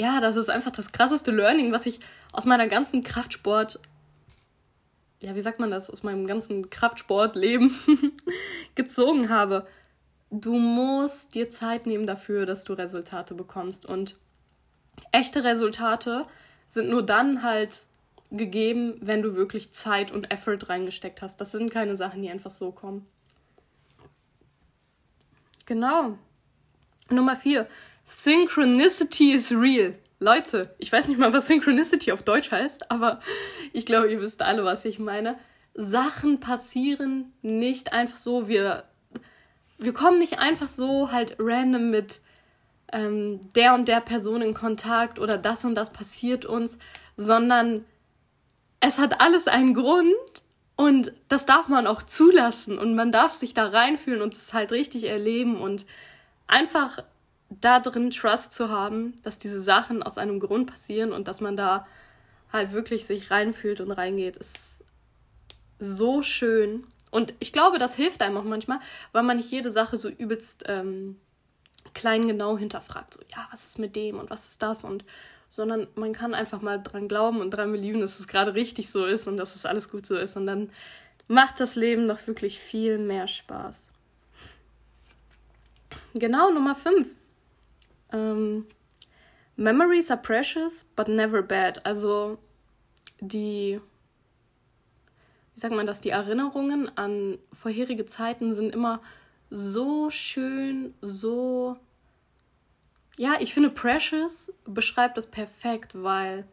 ja, 0.00 0.20
das 0.20 0.36
ist 0.36 0.48
einfach 0.48 0.70
das 0.70 0.92
krasseste 0.92 1.30
Learning, 1.30 1.72
was 1.72 1.86
ich 1.86 2.00
aus 2.32 2.46
meiner 2.46 2.66
ganzen 2.66 3.02
Kraftsport, 3.02 3.78
ja, 5.20 5.34
wie 5.34 5.40
sagt 5.40 5.60
man 5.60 5.70
das, 5.70 5.90
aus 5.90 6.02
meinem 6.02 6.26
ganzen 6.26 6.70
Kraftsportleben 6.70 7.72
gezogen 8.74 9.28
habe. 9.28 9.66
Du 10.30 10.58
musst 10.58 11.34
dir 11.34 11.50
Zeit 11.50 11.86
nehmen 11.86 12.06
dafür, 12.06 12.46
dass 12.46 12.64
du 12.64 12.72
Resultate 12.72 13.34
bekommst. 13.34 13.86
Und 13.86 14.16
echte 15.12 15.44
Resultate 15.44 16.26
sind 16.68 16.88
nur 16.88 17.02
dann 17.04 17.42
halt 17.42 17.84
gegeben, 18.30 18.96
wenn 19.00 19.20
du 19.20 19.36
wirklich 19.36 19.72
Zeit 19.72 20.10
und 20.10 20.30
Effort 20.30 20.68
reingesteckt 20.68 21.20
hast. 21.20 21.40
Das 21.40 21.52
sind 21.52 21.70
keine 21.70 21.96
Sachen, 21.96 22.22
die 22.22 22.30
einfach 22.30 22.50
so 22.50 22.72
kommen. 22.72 23.06
Genau. 25.66 26.18
Nummer 27.10 27.36
vier. 27.36 27.68
Synchronicity 28.04 29.32
is 29.32 29.52
real. 29.52 29.94
Leute, 30.22 30.72
ich 30.78 30.92
weiß 30.92 31.08
nicht 31.08 31.18
mal, 31.18 31.32
was 31.32 31.48
Synchronicity 31.48 32.12
auf 32.12 32.22
Deutsch 32.22 32.52
heißt, 32.52 32.92
aber 32.92 33.18
ich 33.72 33.84
glaube, 33.84 34.10
ihr 34.10 34.20
wisst 34.20 34.40
alle, 34.40 34.64
was 34.64 34.84
ich 34.84 35.00
meine. 35.00 35.36
Sachen 35.74 36.38
passieren 36.38 37.32
nicht 37.42 37.92
einfach 37.92 38.16
so. 38.16 38.46
Wir, 38.46 38.84
wir 39.78 39.92
kommen 39.92 40.20
nicht 40.20 40.38
einfach 40.38 40.68
so 40.68 41.10
halt 41.10 41.36
random 41.40 41.90
mit 41.90 42.20
ähm, 42.92 43.40
der 43.56 43.74
und 43.74 43.88
der 43.88 44.00
Person 44.00 44.42
in 44.42 44.54
Kontakt 44.54 45.18
oder 45.18 45.38
das 45.38 45.64
und 45.64 45.74
das 45.74 45.90
passiert 45.90 46.44
uns, 46.44 46.78
sondern 47.16 47.84
es 48.78 49.00
hat 49.00 49.20
alles 49.20 49.48
einen 49.48 49.74
Grund 49.74 50.14
und 50.76 51.12
das 51.26 51.46
darf 51.46 51.66
man 51.66 51.88
auch 51.88 52.02
zulassen 52.02 52.78
und 52.78 52.94
man 52.94 53.10
darf 53.10 53.32
sich 53.32 53.54
da 53.54 53.66
reinfühlen 53.66 54.22
und 54.22 54.34
es 54.34 54.52
halt 54.52 54.70
richtig 54.70 55.04
erleben 55.04 55.60
und 55.60 55.84
einfach 56.46 57.00
da 57.60 57.80
drin 57.80 58.10
Trust 58.10 58.52
zu 58.52 58.70
haben, 58.70 59.14
dass 59.22 59.38
diese 59.38 59.60
Sachen 59.60 60.02
aus 60.02 60.18
einem 60.18 60.40
Grund 60.40 60.70
passieren 60.70 61.12
und 61.12 61.28
dass 61.28 61.40
man 61.40 61.56
da 61.56 61.86
halt 62.52 62.72
wirklich 62.72 63.06
sich 63.06 63.30
reinfühlt 63.30 63.80
und 63.80 63.90
reingeht, 63.90 64.36
ist 64.36 64.84
so 65.78 66.22
schön. 66.22 66.86
Und 67.10 67.34
ich 67.40 67.52
glaube, 67.52 67.78
das 67.78 67.94
hilft 67.94 68.22
einem 68.22 68.36
auch 68.36 68.44
manchmal, 68.44 68.78
weil 69.12 69.22
man 69.22 69.36
nicht 69.36 69.50
jede 69.50 69.70
Sache 69.70 69.96
so 69.96 70.08
übelst 70.08 70.64
ähm, 70.66 71.16
klein 71.94 72.26
genau 72.26 72.56
hinterfragt. 72.56 73.14
So, 73.14 73.20
ja, 73.28 73.46
was 73.50 73.64
ist 73.64 73.78
mit 73.78 73.96
dem 73.96 74.18
und 74.18 74.30
was 74.30 74.46
ist 74.46 74.62
das? 74.62 74.84
Und 74.84 75.04
sondern 75.48 75.86
man 75.96 76.12
kann 76.14 76.32
einfach 76.32 76.62
mal 76.62 76.82
dran 76.82 77.08
glauben 77.08 77.42
und 77.42 77.50
dran 77.50 77.70
belieben, 77.72 78.00
dass 78.00 78.18
es 78.18 78.26
gerade 78.26 78.54
richtig 78.54 78.90
so 78.90 79.04
ist 79.04 79.26
und 79.26 79.36
dass 79.36 79.54
es 79.54 79.66
alles 79.66 79.90
gut 79.90 80.06
so 80.06 80.16
ist. 80.16 80.34
Und 80.36 80.46
dann 80.46 80.70
macht 81.28 81.60
das 81.60 81.76
Leben 81.76 82.08
doch 82.08 82.26
wirklich 82.26 82.58
viel 82.58 82.96
mehr 82.96 83.28
Spaß. 83.28 83.90
Genau, 86.14 86.50
Nummer 86.50 86.74
5. 86.74 87.06
Ähm, 88.12 88.66
Memories 89.56 90.10
are 90.10 90.20
precious, 90.20 90.84
but 90.96 91.08
never 91.08 91.42
bad. 91.42 91.84
Also 91.84 92.38
die, 93.20 93.80
wie 95.54 95.60
sagt 95.60 95.74
man 95.74 95.86
das, 95.86 96.00
die 96.00 96.10
Erinnerungen 96.10 96.90
an 96.96 97.38
vorherige 97.52 98.06
Zeiten 98.06 98.54
sind 98.54 98.74
immer 98.74 99.00
so 99.50 100.10
schön, 100.10 100.94
so. 101.02 101.76
Ja, 103.18 103.34
ich 103.40 103.52
finde 103.52 103.68
Precious 103.68 104.52
beschreibt 104.64 105.18
das 105.18 105.26
perfekt, 105.26 106.02
weil 106.02 106.46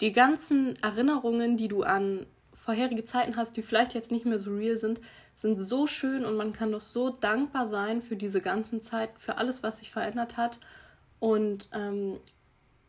die 0.00 0.12
ganzen 0.12 0.80
Erinnerungen, 0.80 1.56
die 1.56 1.66
du 1.66 1.82
an 1.82 2.26
vorherige 2.54 3.04
Zeiten 3.04 3.36
hast, 3.36 3.56
die 3.56 3.62
vielleicht 3.62 3.94
jetzt 3.94 4.12
nicht 4.12 4.24
mehr 4.24 4.38
so 4.38 4.54
real 4.54 4.78
sind, 4.78 5.00
sind 5.34 5.56
so 5.58 5.86
schön 5.86 6.24
und 6.24 6.36
man 6.36 6.52
kann 6.52 6.72
doch 6.72 6.80
so 6.80 7.10
dankbar 7.10 7.66
sein 7.66 8.02
für 8.02 8.16
diese 8.16 8.40
ganzen 8.40 8.80
Zeit, 8.80 9.10
für 9.18 9.36
alles, 9.36 9.62
was 9.62 9.78
sich 9.78 9.90
verändert 9.90 10.36
hat. 10.36 10.58
Und 11.20 11.68
ähm, 11.72 12.18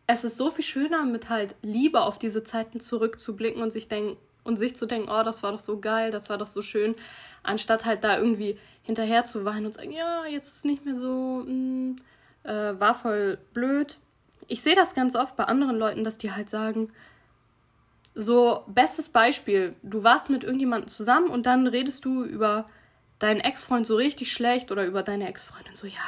es 0.07 0.23
ist 0.23 0.37
so 0.37 0.51
viel 0.51 0.63
schöner, 0.63 1.05
mit 1.05 1.29
halt 1.29 1.55
Liebe 1.61 2.01
auf 2.01 2.17
diese 2.17 2.43
Zeiten 2.43 2.79
zurückzublicken 2.79 3.61
und 3.61 3.71
sich 3.71 3.87
denken 3.87 4.17
und 4.43 4.57
sich 4.57 4.75
zu 4.75 4.85
denken, 4.85 5.09
oh, 5.11 5.23
das 5.23 5.43
war 5.43 5.51
doch 5.51 5.59
so 5.59 5.79
geil, 5.79 6.09
das 6.09 6.29
war 6.29 6.37
doch 6.37 6.47
so 6.47 6.61
schön, 6.61 6.95
anstatt 7.43 7.83
halt 7.83 8.05
da 8.05 8.17
irgendwie 8.17 8.57
hinterher 8.81 9.25
zu 9.25 9.43
weinen 9.43 9.65
und 9.65 9.73
sagen, 9.73 9.91
ja, 9.91 10.25
jetzt 10.25 10.47
ist 10.47 10.57
es 10.57 10.63
nicht 10.63 10.85
mehr 10.85 10.95
so, 10.95 11.43
mh, 11.45 11.47
hm, 11.47 11.95
äh, 12.43 12.79
war 12.79 12.95
voll 12.95 13.37
blöd. 13.53 13.99
Ich 14.47 14.61
sehe 14.61 14.75
das 14.75 14.95
ganz 14.95 15.15
oft 15.15 15.35
bei 15.35 15.43
anderen 15.43 15.77
Leuten, 15.77 16.05
dass 16.05 16.17
die 16.17 16.31
halt 16.31 16.49
sagen, 16.49 16.93
so, 18.15 18.63
bestes 18.67 19.09
Beispiel, 19.09 19.75
du 19.83 20.03
warst 20.03 20.29
mit 20.29 20.43
irgendjemandem 20.43 20.87
zusammen 20.87 21.27
und 21.27 21.45
dann 21.45 21.67
redest 21.67 22.05
du 22.05 22.23
über 22.23 22.69
deinen 23.19 23.41
Ex-Freund 23.41 23.85
so 23.85 23.95
richtig 23.95 24.31
schlecht 24.31 24.71
oder 24.71 24.85
über 24.85 25.03
deine 25.03 25.27
Ex-Freundin 25.27 25.75
so, 25.75 25.85
ja, 25.85 25.99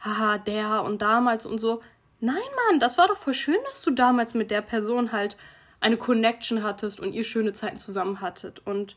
haha, 0.00 0.38
der 0.38 0.82
und 0.82 1.02
damals 1.02 1.46
und 1.46 1.58
so. 1.58 1.82
Nein, 2.20 2.36
Mann, 2.68 2.80
das 2.80 2.98
war 2.98 3.08
doch 3.08 3.16
voll 3.16 3.34
schön, 3.34 3.56
dass 3.66 3.82
du 3.82 3.90
damals 3.90 4.34
mit 4.34 4.50
der 4.50 4.62
Person 4.62 5.12
halt 5.12 5.36
eine 5.80 5.96
Connection 5.96 6.62
hattest 6.62 7.00
und 7.00 7.12
ihr 7.12 7.24
schöne 7.24 7.52
Zeiten 7.52 7.78
zusammen 7.78 8.20
hattet. 8.20 8.60
Und 8.66 8.96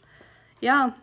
ja, 0.60 0.94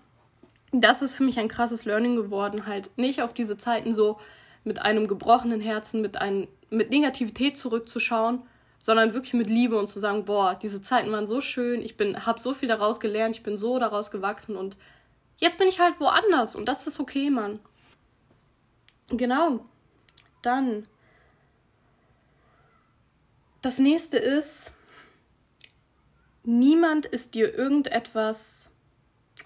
das 0.72 1.02
ist 1.02 1.14
für 1.14 1.24
mich 1.24 1.38
ein 1.38 1.48
krasses 1.48 1.84
Learning 1.84 2.16
geworden, 2.16 2.66
halt 2.66 2.90
nicht 2.96 3.22
auf 3.22 3.32
diese 3.32 3.56
Zeiten 3.56 3.94
so 3.94 4.18
mit 4.64 4.82
einem 4.82 5.08
gebrochenen 5.08 5.60
Herzen, 5.60 6.02
mit, 6.02 6.18
ein, 6.18 6.46
mit 6.68 6.90
Negativität 6.90 7.56
zurückzuschauen, 7.56 8.42
sondern 8.78 9.14
wirklich 9.14 9.34
mit 9.34 9.48
Liebe 9.48 9.78
und 9.78 9.88
zu 9.88 9.98
sagen, 9.98 10.24
boah, 10.24 10.54
diese 10.54 10.82
Zeiten 10.82 11.10
waren 11.12 11.26
so 11.26 11.40
schön, 11.40 11.82
ich 11.82 11.96
bin, 11.96 12.26
habe 12.26 12.40
so 12.40 12.54
viel 12.54 12.68
daraus 12.68 13.00
gelernt, 13.00 13.36
ich 13.36 13.42
bin 13.42 13.56
so 13.56 13.78
daraus 13.78 14.10
gewachsen 14.10 14.56
und 14.56 14.76
jetzt 15.38 15.58
bin 15.58 15.68
ich 15.68 15.80
halt 15.80 15.98
woanders 16.00 16.54
und 16.54 16.66
das 16.66 16.86
ist 16.86 17.00
okay, 17.00 17.30
Mann. 17.30 17.58
Genau. 19.08 19.60
Dann. 20.42 20.86
Das 23.62 23.78
nächste 23.78 24.16
ist, 24.16 24.72
niemand 26.44 27.06
ist 27.06 27.34
dir 27.34 27.54
irgendetwas. 27.56 28.70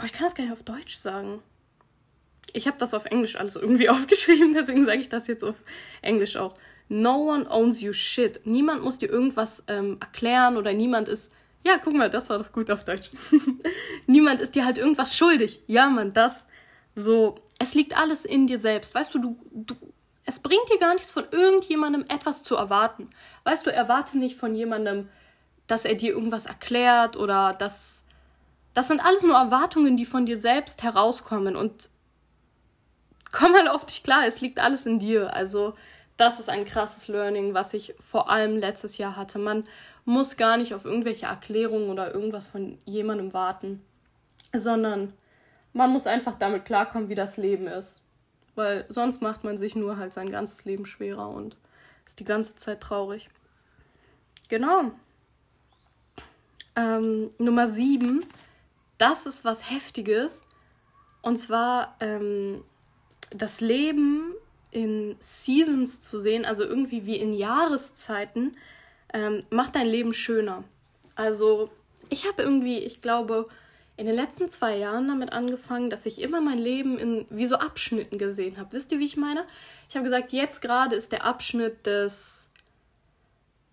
Oh, 0.00 0.04
ich 0.04 0.12
kann 0.12 0.24
das 0.24 0.34
gar 0.34 0.44
nicht 0.44 0.52
auf 0.52 0.62
Deutsch 0.62 0.96
sagen. 0.96 1.42
Ich 2.52 2.68
habe 2.68 2.78
das 2.78 2.94
auf 2.94 3.06
Englisch 3.06 3.36
alles 3.36 3.56
irgendwie 3.56 3.88
aufgeschrieben, 3.90 4.54
deswegen 4.54 4.86
sage 4.86 5.00
ich 5.00 5.08
das 5.08 5.26
jetzt 5.26 5.42
auf 5.42 5.56
Englisch 6.02 6.36
auch. 6.36 6.56
No 6.88 7.16
one 7.32 7.50
owns 7.50 7.80
you 7.80 7.92
shit. 7.92 8.40
Niemand 8.44 8.82
muss 8.82 8.98
dir 8.98 9.08
irgendwas 9.08 9.64
ähm, 9.68 9.96
erklären 10.00 10.56
oder 10.56 10.72
niemand 10.72 11.08
ist. 11.08 11.32
Ja, 11.66 11.78
guck 11.78 11.94
mal, 11.94 12.10
das 12.10 12.28
war 12.28 12.38
doch 12.38 12.52
gut 12.52 12.70
auf 12.70 12.84
Deutsch. 12.84 13.10
niemand 14.06 14.40
ist 14.40 14.54
dir 14.54 14.66
halt 14.66 14.76
irgendwas 14.76 15.16
schuldig. 15.16 15.62
Ja, 15.66 15.88
man, 15.88 16.12
das. 16.12 16.46
So, 16.94 17.36
es 17.58 17.74
liegt 17.74 17.96
alles 17.96 18.24
in 18.24 18.46
dir 18.46 18.58
selbst. 18.58 18.94
Weißt 18.94 19.14
du, 19.14 19.18
du, 19.18 19.36
du 19.50 19.74
es 20.26 20.40
bringt 20.40 20.69
dir 20.71 20.78
gar 20.78 20.95
nichts 20.95 21.12
von 21.12 21.25
irgendjemandem 21.31 22.04
etwas 22.09 22.43
zu 22.43 22.57
erwarten. 22.57 23.11
Weißt 23.45 23.66
du, 23.66 23.73
erwarte 23.73 24.19
nicht 24.19 24.37
von 24.37 24.54
jemandem, 24.54 25.09
dass 25.66 25.85
er 25.85 25.95
dir 25.95 26.12
irgendwas 26.12 26.47
erklärt 26.47 27.16
oder 27.16 27.52
dass. 27.52 28.04
Das 28.73 28.88
sind 28.88 29.04
alles 29.04 29.23
nur 29.23 29.37
Erwartungen, 29.37 29.97
die 29.97 30.04
von 30.04 30.26
dir 30.26 30.37
selbst 30.37 30.83
herauskommen 30.83 31.54
und 31.54 31.90
komm 33.31 33.52
mal 33.52 33.69
auf 33.69 33.87
dich 33.87 34.02
klar, 34.02 34.26
es 34.26 34.40
liegt 34.40 34.59
alles 34.59 34.85
in 34.85 34.99
dir. 34.99 35.33
Also, 35.33 35.75
das 36.16 36.40
ist 36.40 36.49
ein 36.49 36.64
krasses 36.64 37.07
Learning, 37.07 37.54
was 37.54 37.73
ich 37.73 37.95
vor 38.00 38.31
allem 38.31 38.57
letztes 38.57 38.99
Jahr 38.99 39.14
hatte. 39.14 39.38
Man 39.38 39.64
muss 40.04 40.37
gar 40.37 40.57
nicht 40.57 40.75
auf 40.75 40.85
irgendwelche 40.85 41.26
Erklärungen 41.26 41.88
oder 41.88 42.12
irgendwas 42.12 42.47
von 42.47 42.78
jemandem 42.85 43.33
warten, 43.33 43.85
sondern 44.52 45.12
man 45.73 45.90
muss 45.90 46.07
einfach 46.07 46.35
damit 46.35 46.64
klarkommen, 46.64 47.09
wie 47.09 47.14
das 47.14 47.37
Leben 47.37 47.66
ist. 47.66 48.03
Weil 48.54 48.87
sonst 48.88 49.20
macht 49.23 49.44
man 49.44 49.58
sich 49.58 49.75
nur 49.75 49.96
halt 49.96 50.12
sein 50.12 50.30
ganzes 50.30 50.64
Leben 50.64 50.87
schwerer 50.87 51.28
und 51.28 51.56
ist 52.06 52.20
die 52.20 52.25
ganze 52.25 52.54
Zeit 52.56 52.80
traurig. 52.80 53.28
Genau. 54.49 54.92
Ähm, 56.76 57.30
Nummer 57.38 57.68
sieben, 57.68 58.25
das 58.99 59.26
ist 59.26 59.44
was 59.44 59.70
Heftiges. 59.70 60.46
Und 61.23 61.38
zwar 61.38 61.96
ähm, 62.00 62.62
das 63.30 63.61
Leben 63.61 64.34
in 64.70 65.16
Seasons 65.20 66.00
zu 66.00 66.18
sehen, 66.18 66.44
also 66.44 66.64
irgendwie 66.64 67.06
wie 67.06 67.16
in 67.16 67.32
Jahreszeiten, 67.32 68.56
ähm, 69.12 69.44
macht 69.50 69.76
dein 69.76 69.87
Leben 69.87 70.12
schöner. 70.12 70.64
Also 71.14 71.70
ich 72.11 72.26
habe 72.26 72.42
irgendwie, 72.42 72.78
ich 72.78 73.00
glaube, 73.00 73.49
in 73.96 74.06
den 74.06 74.16
letzten 74.16 74.48
zwei 74.48 74.76
Jahren 74.76 75.06
damit 75.06 75.32
angefangen, 75.32 75.88
dass 75.88 76.06
ich 76.06 76.20
immer 76.20 76.40
mein 76.40 76.58
Leben 76.58 76.98
in 76.98 77.26
wie 77.30 77.46
so 77.46 77.56
Abschnitten 77.56 78.18
gesehen 78.18 78.58
habe. 78.58 78.72
Wisst 78.72 78.90
ihr, 78.90 78.98
wie 78.98 79.04
ich 79.04 79.16
meine? 79.16 79.46
Ich 79.88 79.94
habe 79.94 80.04
gesagt, 80.04 80.32
jetzt 80.32 80.60
gerade 80.60 80.96
ist 80.96 81.12
der 81.12 81.24
Abschnitt 81.24 81.86
des, 81.86 82.50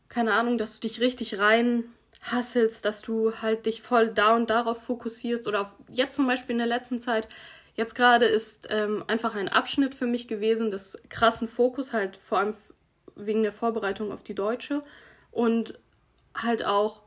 keine 0.09 0.33
Ahnung, 0.33 0.57
dass 0.57 0.79
du 0.79 0.87
dich 0.87 1.01
richtig 1.01 1.39
rein 1.39 1.85
hasselst, 2.21 2.85
dass 2.85 3.01
du 3.01 3.41
halt 3.41 3.65
dich 3.65 3.81
voll 3.81 4.09
da 4.09 4.35
und 4.35 4.49
darauf 4.49 4.83
fokussierst 4.83 5.47
oder 5.47 5.61
auf, 5.61 5.71
jetzt 5.89 6.15
zum 6.15 6.27
Beispiel 6.27 6.53
in 6.53 6.59
der 6.59 6.67
letzten 6.67 6.99
Zeit, 6.99 7.27
jetzt 7.73 7.95
gerade 7.95 8.25
ist 8.25 8.67
ähm, 8.69 9.03
einfach 9.07 9.33
ein 9.33 9.49
Abschnitt 9.49 9.95
für 9.95 10.05
mich 10.05 10.27
gewesen 10.27 10.69
des 10.69 10.99
krassen 11.09 11.47
Fokus, 11.47 11.93
halt 11.93 12.15
vor 12.15 12.37
allem 12.37 12.53
wegen 13.15 13.41
der 13.41 13.51
Vorbereitung 13.51 14.11
auf 14.11 14.21
die 14.21 14.35
Deutsche 14.35 14.83
und 15.31 15.79
halt 16.35 16.63
auch, 16.63 17.01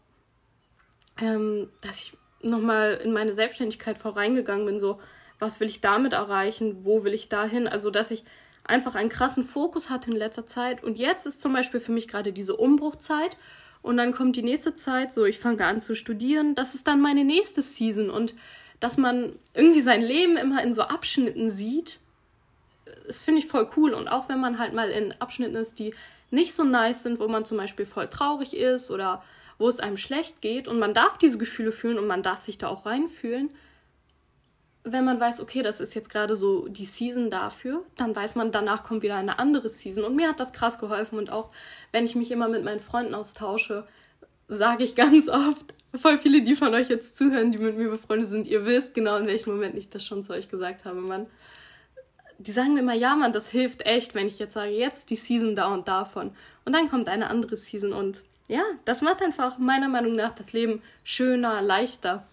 ähm, 1.21 1.71
dass 1.81 2.01
ich 2.01 2.17
nochmal 2.45 3.01
in 3.03 3.13
meine 3.13 3.35
Selbstständigkeit 3.35 3.99
voll 3.99 4.13
reingegangen 4.13 4.67
bin, 4.67 4.79
so, 4.79 5.01
was 5.39 5.61
will 5.61 5.69
ich 5.69 5.81
damit 5.81 6.13
erreichen, 6.13 6.85
wo 6.85 7.05
will 7.05 7.15
ich 7.15 7.29
dahin. 7.29 7.67
Also, 7.67 7.91
dass 7.91 8.11
ich 8.11 8.25
einfach 8.65 8.95
einen 8.95 9.11
krassen 9.11 9.45
Fokus 9.45 9.91
hatte 9.91 10.11
in 10.11 10.17
letzter 10.17 10.47
Zeit. 10.47 10.83
Und 10.83 10.99
jetzt 10.99 11.27
ist 11.27 11.41
zum 11.41 11.53
Beispiel 11.53 11.81
für 11.81 11.93
mich 11.93 12.09
gerade 12.09 12.33
diese 12.33 12.57
Umbruchzeit. 12.57 13.37
Und 13.83 13.99
dann 13.99 14.13
kommt 14.13 14.37
die 14.37 14.43
nächste 14.43 14.75
Zeit, 14.75 15.13
so 15.13 15.27
ich 15.27 15.39
fange 15.39 15.65
an 15.67 15.81
zu 15.81 15.95
studieren. 15.95 16.55
Das 16.55 16.75
ist 16.75 16.87
dann 16.87 17.01
meine 17.01 17.25
nächste 17.25 17.61
Season. 17.61 18.09
Und 18.09 18.35
dass 18.81 18.97
man 18.97 19.33
irgendwie 19.53 19.83
sein 19.83 20.01
Leben 20.01 20.37
immer 20.37 20.63
in 20.63 20.73
so 20.73 20.83
Abschnitten 20.83 21.51
sieht, 21.51 22.01
das 23.07 23.23
finde 23.23 23.41
ich 23.41 23.47
voll 23.47 23.69
cool. 23.77 23.93
Und 23.93 24.09
auch 24.09 24.29
wenn 24.29 24.41
man 24.41 24.59
halt 24.59 24.73
mal 24.73 24.89
in 24.91 25.13
Abschnitten 25.21 25.57
ist, 25.57 25.79
die 25.79 25.95
nicht 26.31 26.55
so 26.55 26.65
nice 26.65 27.03
sind, 27.03 27.21
wo 27.21 27.29
man 27.29 27.45
zum 27.45 27.59
Beispiel 27.59 27.87
voll 27.87 28.09
traurig 28.09 28.57
ist 28.57 28.91
oder 28.91 29.23
wo 29.65 29.69
es 29.71 29.81
einem 29.81 29.97
schlecht 29.97 30.43
geht 30.43 30.69
und 30.69 30.79
man 30.79 30.93
darf 30.93 31.17
diese 31.17 31.39
Gefühle 31.39 31.73
fühlen 31.73 31.99
und 31.99 32.07
man 32.07 32.23
darf 32.23 32.41
sich 32.41 32.59
da 32.59 32.69
auch 32.69 32.85
reinfühlen, 32.85 33.49
wenn 34.85 35.07
man 35.07 35.19
weiß, 35.19 35.41
okay, 35.41 35.63
das 35.63 35.81
ist 35.81 35.95
jetzt 35.95 36.11
gerade 36.11 36.37
so 36.37 36.69
die 36.69 36.85
Season 36.85 37.31
dafür, 37.31 37.83
dann 37.97 38.15
weiß 38.15 38.35
man, 38.35 38.53
danach 38.53 38.85
kommt 38.85 39.03
wieder 39.03 39.17
eine 39.17 39.39
andere 39.39 39.71
Season. 39.71 40.05
Und 40.05 40.17
mir 40.17 40.29
hat 40.29 40.39
das 40.39 40.53
krass 40.53 40.79
geholfen. 40.79 41.17
Und 41.17 41.31
auch 41.31 41.49
wenn 41.93 42.05
ich 42.05 42.15
mich 42.15 42.31
immer 42.31 42.47
mit 42.47 42.63
meinen 42.63 42.81
Freunden 42.81 43.15
austausche, 43.15 43.87
sage 44.49 44.85
ich 44.85 44.95
ganz 44.95 45.31
oft, 45.31 45.73
voll 45.95 46.19
viele, 46.19 46.43
die 46.43 46.57
von 46.57 46.75
euch 46.75 46.91
jetzt 46.91 47.17
zuhören, 47.17 47.51
die 47.51 47.57
mit 47.57 47.79
mir 47.79 47.89
befreundet 47.89 48.29
sind, 48.29 48.47
ihr 48.47 48.67
wisst 48.67 48.93
genau, 48.93 49.17
in 49.17 49.27
welchem 49.27 49.55
Moment 49.55 49.77
ich 49.77 49.89
das 49.89 50.05
schon 50.05 50.23
zu 50.23 50.35
euch 50.35 50.51
gesagt 50.51 50.85
habe, 50.85 51.01
Mann. 51.01 51.27
Die 52.37 52.53
sagen 52.53 52.75
mir 52.75 52.81
immer, 52.81 52.93
ja, 52.93 53.17
Mann, 53.17 53.33
das 53.33 53.49
hilft 53.49 53.87
echt, 53.87 54.15
wenn 54.15 54.27
ich 54.27 54.39
jetzt 54.39 54.53
sage, 54.53 54.73
jetzt 54.73 55.09
die 55.09 55.17
Season 55.17 55.57
da 55.57 55.73
und 55.73 55.89
davon. 55.89 56.33
Und 56.67 56.75
dann 56.75 56.91
kommt 56.91 57.09
eine 57.09 57.31
andere 57.31 57.57
Season. 57.57 57.95
Und 57.95 58.25
ja, 58.49 58.63
das 58.85 59.01
macht 59.03 59.23
einfach 59.23 59.59
meiner 59.59 59.89
Meinung 59.89 60.15
nach 60.15 60.35
das 60.35 60.53
Leben 60.53 60.83
schöner, 61.03 61.63
leichter. 61.63 62.27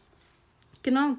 Genau. 0.83 1.15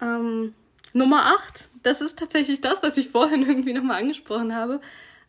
Ähm, 0.00 0.54
Nummer 0.92 1.26
8, 1.26 1.68
das 1.82 2.00
ist 2.00 2.18
tatsächlich 2.18 2.60
das, 2.60 2.82
was 2.82 2.96
ich 2.96 3.08
vorhin 3.08 3.42
irgendwie 3.48 3.72
nochmal 3.72 4.00
angesprochen 4.00 4.54
habe. 4.54 4.80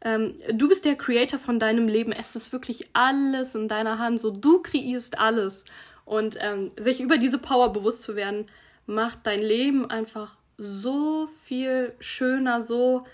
Ähm, 0.02 0.36
du 0.52 0.68
bist 0.68 0.86
der 0.86 0.96
Creator 0.96 1.40
von 1.40 1.60
deinem 1.60 1.88
Leben. 1.88 2.12
Es 2.12 2.36
ist 2.36 2.54
wirklich 2.54 2.90
alles 2.94 3.56
in 3.56 3.68
deiner 3.68 3.98
Hand. 3.98 4.20
So, 4.20 4.32
du 4.32 4.62
kreierst 4.62 5.18
alles. 5.18 5.66
Und 6.06 6.38
ähm, 6.40 6.72
sich 6.78 7.02
über 7.02 7.18
diese 7.18 7.38
Power 7.38 7.74
bewusst 7.74 8.02
zu 8.02 8.16
werden, 8.16 8.48
macht 8.86 9.20
dein 9.24 9.40
Leben 9.40 9.90
einfach 9.90 10.36
so 10.58 11.28
viel 11.44 11.94
schöner, 12.00 12.62
so 12.62 13.06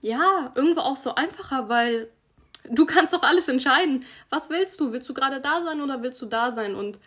ja, 0.00 0.52
irgendwo 0.54 0.80
auch 0.80 0.96
so 0.96 1.14
einfacher, 1.14 1.68
weil 1.68 2.08
du 2.64 2.86
kannst 2.86 3.12
doch 3.12 3.22
alles 3.22 3.48
entscheiden. 3.48 4.04
Was 4.30 4.50
willst 4.50 4.80
du? 4.80 4.92
Willst 4.92 5.08
du 5.08 5.14
gerade 5.14 5.40
da 5.40 5.62
sein 5.62 5.80
oder 5.80 6.02
willst 6.02 6.20
du 6.20 6.26
da 6.26 6.52
sein? 6.52 6.74
Und 6.74 6.98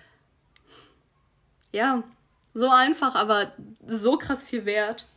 ja, 1.72 2.04
so 2.54 2.70
einfach, 2.70 3.16
aber 3.16 3.54
so 3.88 4.18
krass 4.18 4.44
viel 4.44 4.66
wert. 4.66 5.08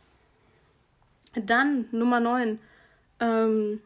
Dann 1.35 1.87
Nummer 1.91 2.19
9. 2.19 2.59
Ähm, 3.19 3.81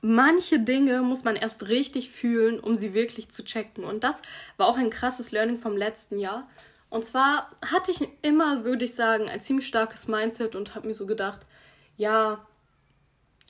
manche 0.00 0.60
Dinge 0.60 1.02
muss 1.02 1.24
man 1.24 1.36
erst 1.36 1.68
richtig 1.68 2.10
fühlen, 2.10 2.60
um 2.60 2.74
sie 2.74 2.94
wirklich 2.94 3.30
zu 3.30 3.44
checken. 3.44 3.84
Und 3.84 4.04
das 4.04 4.22
war 4.56 4.68
auch 4.68 4.76
ein 4.76 4.90
krasses 4.90 5.32
Learning 5.32 5.58
vom 5.58 5.76
letzten 5.76 6.18
Jahr. 6.18 6.48
Und 6.88 7.04
zwar 7.04 7.50
hatte 7.64 7.90
ich 7.90 8.06
immer, 8.20 8.64
würde 8.64 8.84
ich 8.84 8.94
sagen, 8.94 9.28
ein 9.28 9.40
ziemlich 9.40 9.66
starkes 9.66 10.08
Mindset 10.08 10.54
und 10.54 10.74
habe 10.74 10.86
mir 10.86 10.94
so 10.94 11.06
gedacht, 11.06 11.40
ja, 11.96 12.46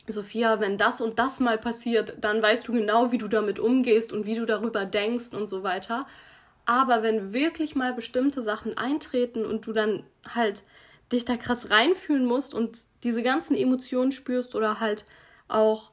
Sophia, 0.07 0.61
wenn 0.61 0.77
das 0.77 1.01
und 1.01 1.19
das 1.19 1.39
mal 1.39 1.59
passiert, 1.59 2.15
dann 2.21 2.43
weißt 2.43 2.67
du 2.67 2.73
genau, 2.73 3.13
wie 3.13 3.19
du 3.19 3.29
damit 3.29 3.59
umgehst 3.59 4.13
und 4.13 4.27
wie 4.27 4.35
du 4.35 4.47
darüber 4.47 4.85
denkst 4.85 5.33
und 5.33 5.47
so 5.47 5.63
weiter. 5.63 6.07
Aber 6.65 7.03
wenn 7.03 7.33
wirklich 7.33 7.75
mal 7.75 7.93
bestimmte 7.93 8.43
Sachen 8.43 8.77
eintreten 8.77 9.45
und 9.45 9.67
du 9.67 9.73
dann 9.73 10.05
halt 10.29 10.65
dich 11.13 11.25
da 11.25 11.37
krass 11.37 11.71
reinfühlen 11.71 12.25
musst 12.25 12.55
und 12.55 12.87
diese 13.05 13.23
ganzen 13.23 13.55
Emotionen 13.55 14.13
spürst 14.13 14.55
oder 14.55 14.81
halt 14.81 15.05
auch 15.49 15.93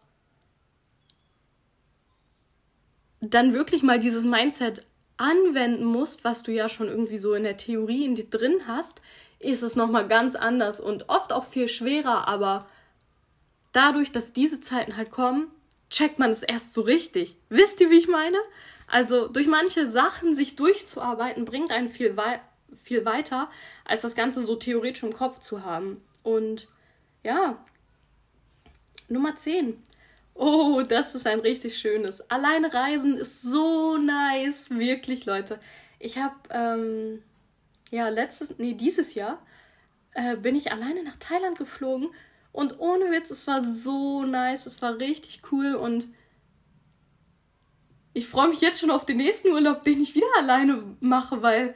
dann 3.22 3.54
wirklich 3.54 3.84
mal 3.84 4.00
dieses 4.00 4.24
Mindset 4.24 4.86
anwenden 5.18 5.84
musst, 5.84 6.24
was 6.24 6.44
du 6.44 6.52
ja 6.52 6.70
schon 6.70 6.88
irgendwie 6.88 7.18
so 7.18 7.34
in 7.34 7.44
der 7.44 7.58
Theorie 7.58 8.06
in 8.06 8.16
dir 8.16 8.30
drin 8.30 8.62
hast, 8.66 9.02
ist 9.40 9.62
es 9.62 9.76
nochmal 9.76 10.08
ganz 10.08 10.36
anders 10.36 10.80
und 10.80 11.10
oft 11.10 11.34
auch 11.34 11.46
viel 11.46 11.68
schwerer, 11.68 12.28
aber 12.28 12.68
dadurch, 13.72 14.12
dass 14.12 14.34
diese 14.34 14.60
Zeiten 14.60 14.98
halt 14.98 15.12
kommen, 15.12 15.52
checkt 15.90 16.20
man 16.20 16.30
es 16.30 16.44
erst 16.44 16.74
so 16.74 16.82
richtig. 16.82 17.38
Wisst 17.50 17.82
ihr, 17.82 17.90
wie 17.90 17.98
ich 17.98 18.08
meine? 18.08 18.38
Also 18.88 19.28
durch 19.28 19.48
manche 19.48 19.90
Sachen 19.90 20.36
sich 20.36 20.56
durchzuarbeiten, 20.56 21.46
bringt 21.46 21.72
einen 21.72 21.90
viel, 21.90 22.18
wei 22.18 22.42
viel 22.84 23.04
weiter, 23.06 23.50
als 23.86 24.04
das 24.04 24.16
Ganze 24.16 24.46
so 24.46 24.56
theoretisch 24.56 25.04
im 25.04 25.14
Kopf 25.14 25.40
zu 25.40 25.64
haben. 25.64 26.02
Und 26.24 26.68
ja, 27.24 27.64
Nummer 29.08 29.36
10. 29.36 29.82
Oh, 30.36 30.84
das 30.88 31.16
ist 31.16 31.28
ein 31.28 31.40
richtig 31.40 31.78
schönes. 31.78 32.22
Alleine 32.30 32.74
reisen 32.74 33.18
ist 33.18 33.42
so 33.42 33.98
nice. 33.98 34.70
Wirklich, 34.70 35.26
Leute. 35.26 35.60
Ich 35.98 36.18
habe, 36.18 36.36
ähm, 36.52 37.22
ja, 37.92 38.08
letztes, 38.10 38.58
nee, 38.58 38.74
dieses 38.74 39.16
Jahr 39.16 39.42
äh, 40.14 40.36
bin 40.38 40.56
ich 40.56 40.72
alleine 40.72 41.04
nach 41.04 41.18
Thailand 41.18 41.58
geflogen. 41.58 42.10
Und 42.60 42.78
ohne 42.80 43.10
Witz, 43.10 43.32
es 43.32 43.48
war 43.48 43.64
so 43.64 44.26
nice. 44.26 44.66
Es 44.66 44.82
war 44.82 45.00
richtig 45.00 45.44
cool 45.50 45.76
und 45.76 46.10
ich 48.12 48.28
freue 48.28 48.50
mich 48.50 48.60
jetzt 48.60 48.82
schon 48.82 48.92
auf 48.92 49.06
den 49.06 49.16
nächsten 49.16 49.48
Urlaub, 49.48 49.84
den 49.84 50.02
ich 50.02 50.14
wieder 50.14 50.28
alleine 50.38 50.84
mache, 51.00 51.42
weil 51.42 51.74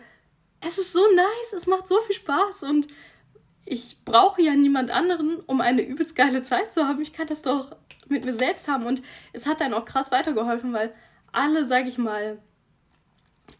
es 0.59 0.77
ist 0.77 0.91
so 0.91 0.99
nice, 1.15 1.53
es 1.55 1.67
macht 1.67 1.87
so 1.87 2.01
viel 2.01 2.17
Spaß 2.17 2.63
und 2.63 2.87
ich 3.63 3.99
brauche 4.03 4.41
ja 4.41 4.55
niemand 4.55 4.91
anderen, 4.91 5.39
um 5.45 5.61
eine 5.61 5.83
übelst 5.83 6.17
geile 6.17 6.43
Zeit 6.43 6.73
zu 6.73 6.85
haben. 6.85 7.01
Ich 7.01 7.13
kann 7.13 7.27
das 7.27 7.43
doch 7.43 7.77
mit 8.09 8.25
mir 8.25 8.33
selbst 8.33 8.67
haben 8.67 8.85
und 8.85 9.01
es 9.31 9.45
hat 9.45 9.61
dann 9.61 9.73
auch 9.73 9.85
krass 9.85 10.11
weitergeholfen, 10.11 10.73
weil 10.73 10.93
alle, 11.31 11.65
sag 11.65 11.87
ich 11.87 11.97
mal, 11.97 12.39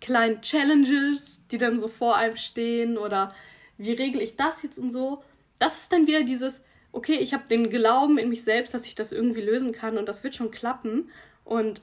kleinen 0.02 0.42
Challenges, 0.42 1.40
die 1.52 1.58
dann 1.58 1.80
so 1.80 1.88
vor 1.88 2.18
einem 2.18 2.36
stehen 2.36 2.98
oder 2.98 3.34
wie 3.78 3.94
regle 3.94 4.22
ich 4.22 4.36
das 4.36 4.62
jetzt 4.62 4.78
und 4.78 4.92
so, 4.92 5.24
das 5.58 5.84
ist 5.84 5.94
dann 5.94 6.06
wieder 6.06 6.24
dieses, 6.24 6.62
okay, 6.94 7.16
ich 7.16 7.34
habe 7.34 7.48
den 7.50 7.70
Glauben 7.70 8.18
in 8.18 8.30
mich 8.30 8.44
selbst, 8.44 8.74
dass 8.74 8.86
ich 8.86 8.96
das 8.96 9.12
irgendwie 9.12 9.42
lösen 9.42 9.74
kann 9.74 9.98
und 9.98 10.08
das 10.08 10.24
wird 10.24 10.36
schon 10.36 10.52
klappen 10.52 11.10
und 11.44 11.82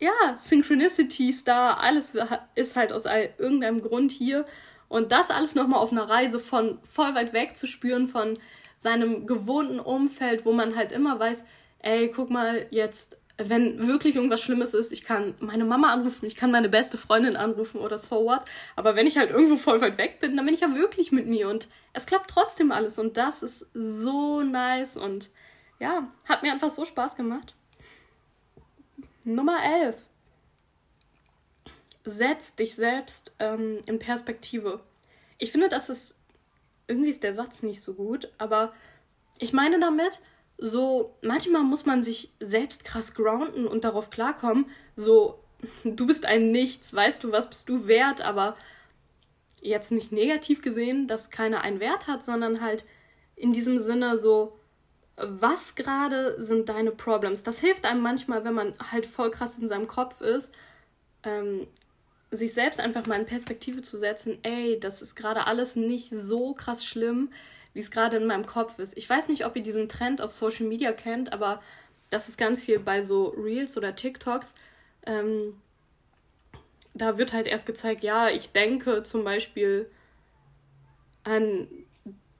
ja, 0.00 0.12
Synchronicities 0.40 1.44
da, 1.44 1.74
alles 1.74 2.16
ist 2.54 2.76
halt 2.76 2.92
aus 2.92 3.04
irgendeinem 3.04 3.80
Grund 3.80 4.12
hier. 4.12 4.46
Und 4.88 5.12
das 5.12 5.30
alles 5.30 5.54
nochmal 5.54 5.80
auf 5.80 5.92
einer 5.92 6.08
Reise 6.08 6.38
von 6.38 6.78
voll 6.84 7.14
weit 7.14 7.32
weg 7.32 7.56
zu 7.56 7.66
spüren, 7.66 8.08
von 8.08 8.38
seinem 8.78 9.26
gewohnten 9.26 9.80
Umfeld, 9.80 10.46
wo 10.46 10.52
man 10.52 10.76
halt 10.76 10.92
immer 10.92 11.18
weiß, 11.18 11.42
ey, 11.80 12.10
guck 12.14 12.30
mal, 12.30 12.66
jetzt, 12.70 13.18
wenn 13.38 13.86
wirklich 13.86 14.16
irgendwas 14.16 14.40
Schlimmes 14.42 14.74
ist, 14.74 14.90
ich 14.90 15.04
kann 15.04 15.34
meine 15.38 15.64
Mama 15.64 15.92
anrufen, 15.92 16.26
ich 16.26 16.34
kann 16.34 16.50
meine 16.50 16.68
beste 16.68 16.98
Freundin 16.98 17.36
anrufen 17.36 17.80
oder 17.80 17.96
so 17.96 18.24
what. 18.24 18.44
Aber 18.74 18.96
wenn 18.96 19.06
ich 19.06 19.16
halt 19.16 19.30
irgendwo 19.30 19.56
voll 19.56 19.80
weit 19.80 19.96
weg 19.96 20.18
bin, 20.18 20.36
dann 20.36 20.44
bin 20.44 20.54
ich 20.54 20.60
ja 20.60 20.74
wirklich 20.74 21.12
mit 21.12 21.26
mir 21.26 21.48
und 21.48 21.68
es 21.92 22.04
klappt 22.04 22.30
trotzdem 22.30 22.72
alles 22.72 22.98
und 22.98 23.16
das 23.16 23.44
ist 23.44 23.66
so 23.72 24.42
nice 24.42 24.96
und 24.96 25.30
ja, 25.78 26.12
hat 26.24 26.42
mir 26.42 26.52
einfach 26.52 26.70
so 26.70 26.84
Spaß 26.84 27.14
gemacht. 27.14 27.54
Nummer 29.24 29.62
11. 29.62 29.96
Setz 32.04 32.56
dich 32.56 32.74
selbst 32.74 33.36
ähm, 33.38 33.78
in 33.86 34.00
Perspektive. 34.00 34.80
Ich 35.38 35.52
finde, 35.52 35.68
das 35.68 35.88
ist. 35.88 36.16
Irgendwie 36.90 37.10
ist 37.10 37.22
der 37.22 37.34
Satz 37.34 37.62
nicht 37.62 37.82
so 37.82 37.92
gut, 37.92 38.32
aber 38.38 38.72
ich 39.38 39.52
meine 39.52 39.78
damit, 39.78 40.20
so, 40.58 41.14
manchmal 41.22 41.62
muss 41.62 41.86
man 41.86 42.02
sich 42.02 42.32
selbst 42.40 42.84
krass 42.84 43.14
grounden 43.14 43.66
und 43.66 43.84
darauf 43.84 44.10
klarkommen, 44.10 44.66
so, 44.96 45.38
du 45.84 46.06
bist 46.06 46.26
ein 46.26 46.50
Nichts, 46.50 46.92
weißt 46.92 47.24
du, 47.24 47.32
was 47.32 47.48
bist 47.48 47.68
du 47.68 47.86
wert, 47.86 48.20
aber 48.20 48.56
jetzt 49.62 49.90
nicht 49.90 50.12
negativ 50.12 50.62
gesehen, 50.62 51.06
dass 51.06 51.30
keiner 51.30 51.62
einen 51.62 51.80
Wert 51.80 52.06
hat, 52.06 52.22
sondern 52.22 52.60
halt 52.60 52.84
in 53.36 53.52
diesem 53.52 53.78
Sinne 53.78 54.18
so, 54.18 54.58
was 55.16 55.74
gerade 55.74 56.40
sind 56.42 56.68
deine 56.68 56.92
Problems. 56.92 57.42
Das 57.42 57.58
hilft 57.58 57.86
einem 57.86 58.00
manchmal, 58.00 58.44
wenn 58.44 58.54
man 58.54 58.74
halt 58.90 59.06
voll 59.06 59.30
krass 59.30 59.58
in 59.58 59.68
seinem 59.68 59.86
Kopf 59.86 60.20
ist, 60.20 60.52
ähm, 61.24 61.66
sich 62.30 62.52
selbst 62.52 62.78
einfach 62.78 63.06
mal 63.06 63.18
in 63.18 63.26
Perspektive 63.26 63.82
zu 63.82 63.96
setzen, 63.96 64.38
ey, 64.42 64.78
das 64.78 65.02
ist 65.02 65.16
gerade 65.16 65.46
alles 65.46 65.76
nicht 65.76 66.10
so 66.10 66.52
krass 66.54 66.84
schlimm, 66.84 67.30
wie 67.78 67.82
es 67.82 67.92
gerade 67.92 68.16
in 68.16 68.26
meinem 68.26 68.44
Kopf 68.44 68.80
ist. 68.80 68.96
Ich 68.98 69.08
weiß 69.08 69.28
nicht, 69.28 69.46
ob 69.46 69.54
ihr 69.54 69.62
diesen 69.62 69.88
Trend 69.88 70.20
auf 70.20 70.32
Social 70.32 70.66
Media 70.66 70.90
kennt, 70.90 71.32
aber 71.32 71.62
das 72.10 72.28
ist 72.28 72.36
ganz 72.36 72.60
viel 72.60 72.80
bei 72.80 73.04
so 73.04 73.28
Reels 73.28 73.76
oder 73.76 73.94
TikToks. 73.94 74.52
Ähm, 75.06 75.54
da 76.92 77.18
wird 77.18 77.32
halt 77.32 77.46
erst 77.46 77.66
gezeigt, 77.66 78.02
ja, 78.02 78.30
ich 78.30 78.50
denke 78.50 79.04
zum 79.04 79.22
Beispiel 79.22 79.88
an 81.22 81.68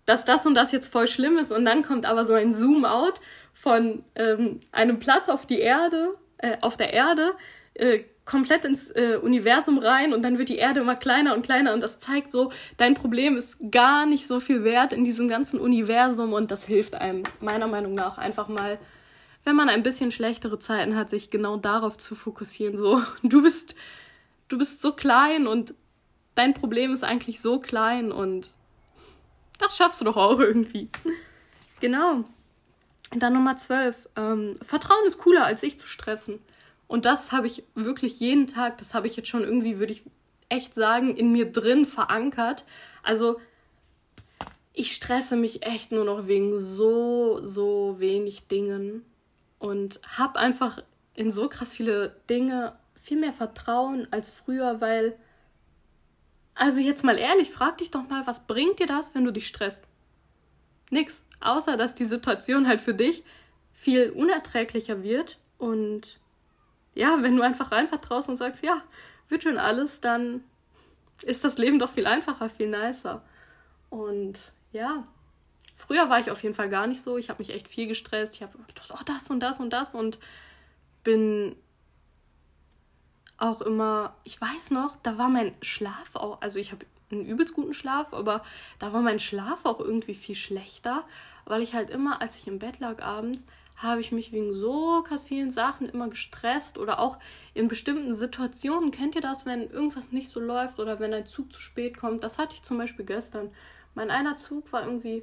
dass 0.07 0.24
das 0.24 0.44
und 0.44 0.57
das 0.57 0.72
jetzt 0.72 0.88
voll 0.88 1.07
schlimm 1.07 1.38
ist 1.38 1.53
und 1.53 1.64
dann 1.64 1.85
kommt 1.85 2.05
aber 2.05 2.27
so 2.27 2.33
ein 2.33 2.53
Zoom-out 2.53 3.20
von 3.53 4.03
ähm, 4.16 4.59
einem 4.72 4.98
Platz 4.98 5.29
auf 5.29 5.46
die 5.46 5.61
Erde, 5.61 6.14
äh, 6.38 6.57
auf 6.62 6.77
der 6.77 6.92
Erde, 6.94 7.35
äh, 7.74 8.03
komplett 8.29 8.67
ins 8.67 8.91
äh, 8.91 9.19
Universum 9.21 9.79
rein 9.79 10.12
und 10.12 10.21
dann 10.21 10.37
wird 10.37 10.51
die 10.51 10.59
Erde 10.59 10.81
immer 10.81 10.97
kleiner 10.97 11.35
und 11.35 11.43
kleiner 11.43 11.73
und 11.73 11.81
das 11.81 11.99
zeigt 11.99 12.31
so, 12.31 12.53
dein 12.77 12.93
Problem 12.93 13.38
ist 13.38 13.57
gar 13.71 14.05
nicht 14.05 14.27
so 14.27 14.38
viel 14.38 14.64
wert 14.64 14.93
in 14.93 15.03
diesem 15.03 15.29
ganzen 15.29 15.59
Universum 15.59 16.35
und 16.35 16.51
das 16.51 16.64
hilft 16.64 16.95
einem 16.95 17.23
meiner 17.41 17.67
Meinung 17.67 17.95
nach 17.95 18.19
einfach 18.19 18.49
mal, 18.49 18.79
wenn 19.45 19.57
man 19.57 19.71
ein 19.71 19.83
bisschen 19.83 20.11
schlechtere 20.11 20.59
Zeiten 20.59 20.95
hat, 20.95 21.09
sich 21.09 21.31
genau 21.31 21.57
darauf 21.57 21.97
zu 21.97 22.14
fokussieren. 22.14 22.77
So, 22.77 23.03
du 23.23 23.43
bist, 23.43 23.75
du 24.49 24.59
bist 24.59 24.83
so 24.83 24.93
klein 24.93 25.47
und 25.47 25.73
dein 26.35 26.53
Problem 26.53 26.93
ist 26.93 27.05
eigentlich 27.05 27.41
so 27.41 27.61
klein 27.61 28.12
und 28.12 28.51
das 29.59 29.75
schaffst 29.75 30.03
du 30.03 30.05
doch 30.05 30.17
auch 30.17 30.38
irgendwie. 30.38 30.88
Genau. 31.81 32.25
Dann 33.12 33.35
Nummer 33.35 33.57
12. 33.57 34.09
Ähm, 34.17 34.59
Vertrauen 34.62 35.07
ist 35.07 35.19
cooler, 35.19 35.47
als 35.47 35.61
sich 35.61 35.79
zu 35.79 35.87
stressen. 35.87 36.41
Und 36.88 37.05
das 37.05 37.31
habe 37.31 37.46
ich 37.46 37.62
wirklich 37.74 38.18
jeden 38.18 38.46
Tag, 38.48 38.79
das 38.79 38.94
habe 38.94 39.07
ich 39.07 39.14
jetzt 39.14 39.29
schon 39.29 39.44
irgendwie, 39.44 39.79
würde 39.79 39.92
ich 39.92 40.03
echt 40.48 40.74
sagen, 40.74 41.16
in 41.16 41.31
mir 41.31 41.53
drin 41.53 41.85
verankert. 41.85 42.64
Also 43.03 43.38
ich 44.72 44.94
stresse 44.94 45.37
mich 45.37 45.66
echt 45.66 45.92
nur 45.92 46.05
noch 46.05 46.27
wegen 46.27 46.59
so, 46.59 47.44
so 47.44 47.96
wenig 47.98 48.48
Dingen 48.48 49.05
und 49.59 50.01
habe 50.16 50.38
einfach 50.38 50.83
in 51.14 51.31
so 51.31 51.48
krass 51.48 51.74
viele 51.74 52.16
Dinge 52.31 52.77
viel 52.94 53.18
mehr 53.18 53.33
Vertrauen 53.33 54.09
als 54.11 54.31
früher, 54.31 54.81
weil, 54.81 55.18
also 56.55 56.81
jetzt 56.81 57.05
mal 57.05 57.18
ehrlich, 57.18 57.51
frag 57.51 57.79
dich 57.79 57.90
doch 57.90 58.09
mal, 58.09 58.27
was 58.27 58.46
bringt 58.46 58.79
dir 58.79 58.87
das, 58.87 59.14
wenn 59.14 59.24
du 59.24 59.33
dich 59.33 59.46
stresst? 59.46 59.83
Nix, 60.90 61.22
außer 61.40 61.77
dass 61.77 61.94
die 61.94 62.07
Situation 62.07 62.66
halt 62.66 62.81
für 62.81 62.94
dich 62.94 63.24
viel 63.74 64.11
unerträglicher 64.11 65.03
wird 65.03 65.38
und 65.59 66.18
ja, 66.99 67.23
wenn 67.23 67.37
du 67.37 67.43
einfach 67.43 67.71
rein 67.71 67.87
vertraust 67.87 68.29
und 68.29 68.37
sagst, 68.37 68.65
ja, 68.65 68.83
wird 69.29 69.45
schon 69.45 69.57
alles, 69.57 70.01
dann 70.01 70.43
ist 71.23 71.45
das 71.45 71.57
Leben 71.57 71.79
doch 71.79 71.91
viel 71.91 72.09
einfacher, 72.09 72.51
viel 72.51 72.69
nicer. 72.69 73.23
Und 73.89 74.53
ja, 74.73 75.07
früher 75.77 76.11
war 76.11 76.19
ich 76.19 76.33
auf 76.33 76.43
jeden 76.43 76.57
Fall 76.57 76.69
gar 76.69 76.89
nicht 76.89 77.01
so. 77.01 77.17
Ich 77.17 77.31
habe 77.31 77.41
mich 77.41 77.51
echt 77.51 77.69
viel 77.69 77.87
gestresst. 77.87 78.35
Ich 78.35 78.43
habe 78.43 78.59
gedacht, 78.67 78.91
oh, 78.93 79.03
das 79.07 79.31
und 79.31 79.39
das 79.39 79.61
und 79.61 79.71
das 79.71 79.95
und 79.95 80.19
bin 81.05 81.55
auch 83.37 83.61
immer, 83.61 84.17
ich 84.25 84.41
weiß 84.41 84.73
noch, 84.73 84.97
da 84.97 85.17
war 85.17 85.29
mein 85.29 85.55
Schlaf 85.63 86.17
auch, 86.17 86.43
also 86.43 86.59
ich 86.59 86.73
habe 86.73 86.85
einen 87.13 87.25
übelst 87.25 87.55
guten 87.55 87.75
Schlaf, 87.75 88.13
aber 88.13 88.43
da 88.81 88.93
war 88.93 89.03
mein 89.03 89.21
Schlaf 89.21 89.65
auch 89.65 89.79
irgendwie 89.79 90.17
viel 90.17 90.35
schlechter, 90.35 91.05
weil 91.45 91.63
ich 91.63 91.75
halt 91.75 91.91
immer, 91.91 92.21
als 92.21 92.37
ich 92.37 92.49
im 92.49 92.59
Bett 92.59 92.81
lag 92.81 93.01
abends, 93.01 93.45
habe 93.79 94.01
ich 94.01 94.11
mich 94.12 94.33
wegen 94.33 94.55
so 94.55 95.03
krass 95.03 95.25
vielen 95.25 95.51
Sachen 95.51 95.88
immer 95.88 96.09
gestresst 96.09 96.79
oder 96.79 96.99
auch 96.99 97.19
in 97.55 97.69
bestimmten 97.69 98.12
Situationen. 98.12 98.91
Kennt 98.91 99.14
ihr 99.14 99.21
das, 99.21 99.47
wenn 99.47 99.71
irgendwas 99.71 100.11
nicht 100.11 100.29
so 100.29 100.41
läuft 100.41 100.81
oder 100.81 100.99
wenn 100.99 101.14
ein 101.14 101.27
Zug 101.27 101.53
zu 101.53 101.61
spät 101.61 101.97
kommt? 101.97 102.25
Das 102.25 102.38
hatte 102.38 102.55
ich 102.55 102.62
zum 102.62 102.77
Beispiel 102.77 103.05
gestern. 103.05 103.51
Mein 103.95 104.11
einer 104.11 104.37
Zug 104.37 104.73
war 104.73 104.85
irgendwie, 104.85 105.23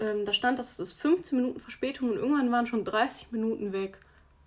ähm, 0.00 0.24
da 0.24 0.32
stand, 0.32 0.58
dass 0.58 0.78
es 0.80 0.92
15 0.92 1.38
Minuten 1.38 1.60
Verspätung 1.60 2.10
und 2.10 2.16
irgendwann 2.16 2.50
waren 2.50 2.66
schon 2.66 2.84
30 2.84 3.30
Minuten 3.30 3.72
weg. 3.72 4.00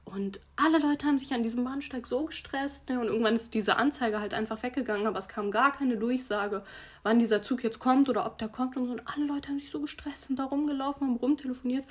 Und 0.06 0.42
alle 0.58 0.80
Leute 0.80 1.08
haben 1.08 1.18
sich 1.18 1.34
an 1.34 1.44
diesem 1.44 1.64
Bahnsteig 1.64 2.06
so 2.06 2.26
gestresst. 2.26 2.90
Ne? 2.90 3.00
Und 3.00 3.08
irgendwann 3.08 3.36
ist 3.36 3.54
diese 3.54 3.78
Anzeige 3.78 4.20
halt 4.20 4.34
einfach 4.34 4.62
weggegangen, 4.62 5.08
aber 5.08 5.20
es 5.20 5.30
kam 5.30 5.50
gar 5.50 5.72
keine 5.72 5.98
Durchsage, 5.98 6.64
wann 7.04 7.20
dieser 7.20 7.42
Zug 7.42 7.64
jetzt 7.64 7.80
kommt 7.80 8.10
oder 8.10 8.26
ob 8.26 8.38
der 8.38 8.50
kommt 8.50 8.76
und 8.76 8.88
so. 8.88 8.92
Und 8.92 9.08
alle 9.08 9.26
Leute 9.26 9.50
haben 9.50 9.60
sich 9.60 9.72
so 9.72 9.80
gestresst 9.80 10.30
und 10.30 10.36
da 10.38 10.44
rumgelaufen, 10.44 11.08
haben 11.08 11.16
rumtelefoniert. 11.16 11.86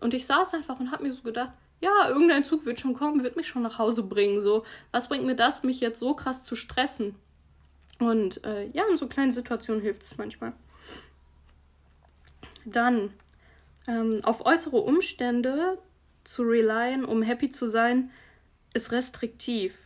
Und 0.00 0.14
ich 0.14 0.26
saß 0.26 0.54
einfach 0.54 0.78
und 0.80 0.90
habe 0.90 1.04
mir 1.04 1.12
so 1.12 1.22
gedacht, 1.22 1.52
ja, 1.80 2.08
irgendein 2.08 2.44
Zug 2.44 2.66
wird 2.66 2.80
schon 2.80 2.94
kommen, 2.94 3.22
wird 3.22 3.36
mich 3.36 3.46
schon 3.46 3.62
nach 3.62 3.78
Hause 3.78 4.02
bringen. 4.02 4.40
So, 4.40 4.64
was 4.90 5.08
bringt 5.08 5.24
mir 5.24 5.36
das, 5.36 5.62
mich 5.62 5.80
jetzt 5.80 6.00
so 6.00 6.14
krass 6.14 6.44
zu 6.44 6.56
stressen? 6.56 7.14
Und 7.98 8.44
äh, 8.44 8.66
ja, 8.68 8.84
in 8.90 8.96
so 8.96 9.08
kleinen 9.08 9.32
Situationen 9.32 9.82
hilft 9.82 10.02
es 10.02 10.16
manchmal. 10.18 10.52
Dann 12.64 13.12
ähm, 13.86 14.20
auf 14.22 14.44
äußere 14.44 14.76
Umstände 14.76 15.78
zu 16.24 16.42
relyen, 16.42 17.04
um 17.04 17.22
happy 17.22 17.50
zu 17.50 17.66
sein, 17.66 18.10
ist 18.74 18.92
restriktiv. 18.92 19.76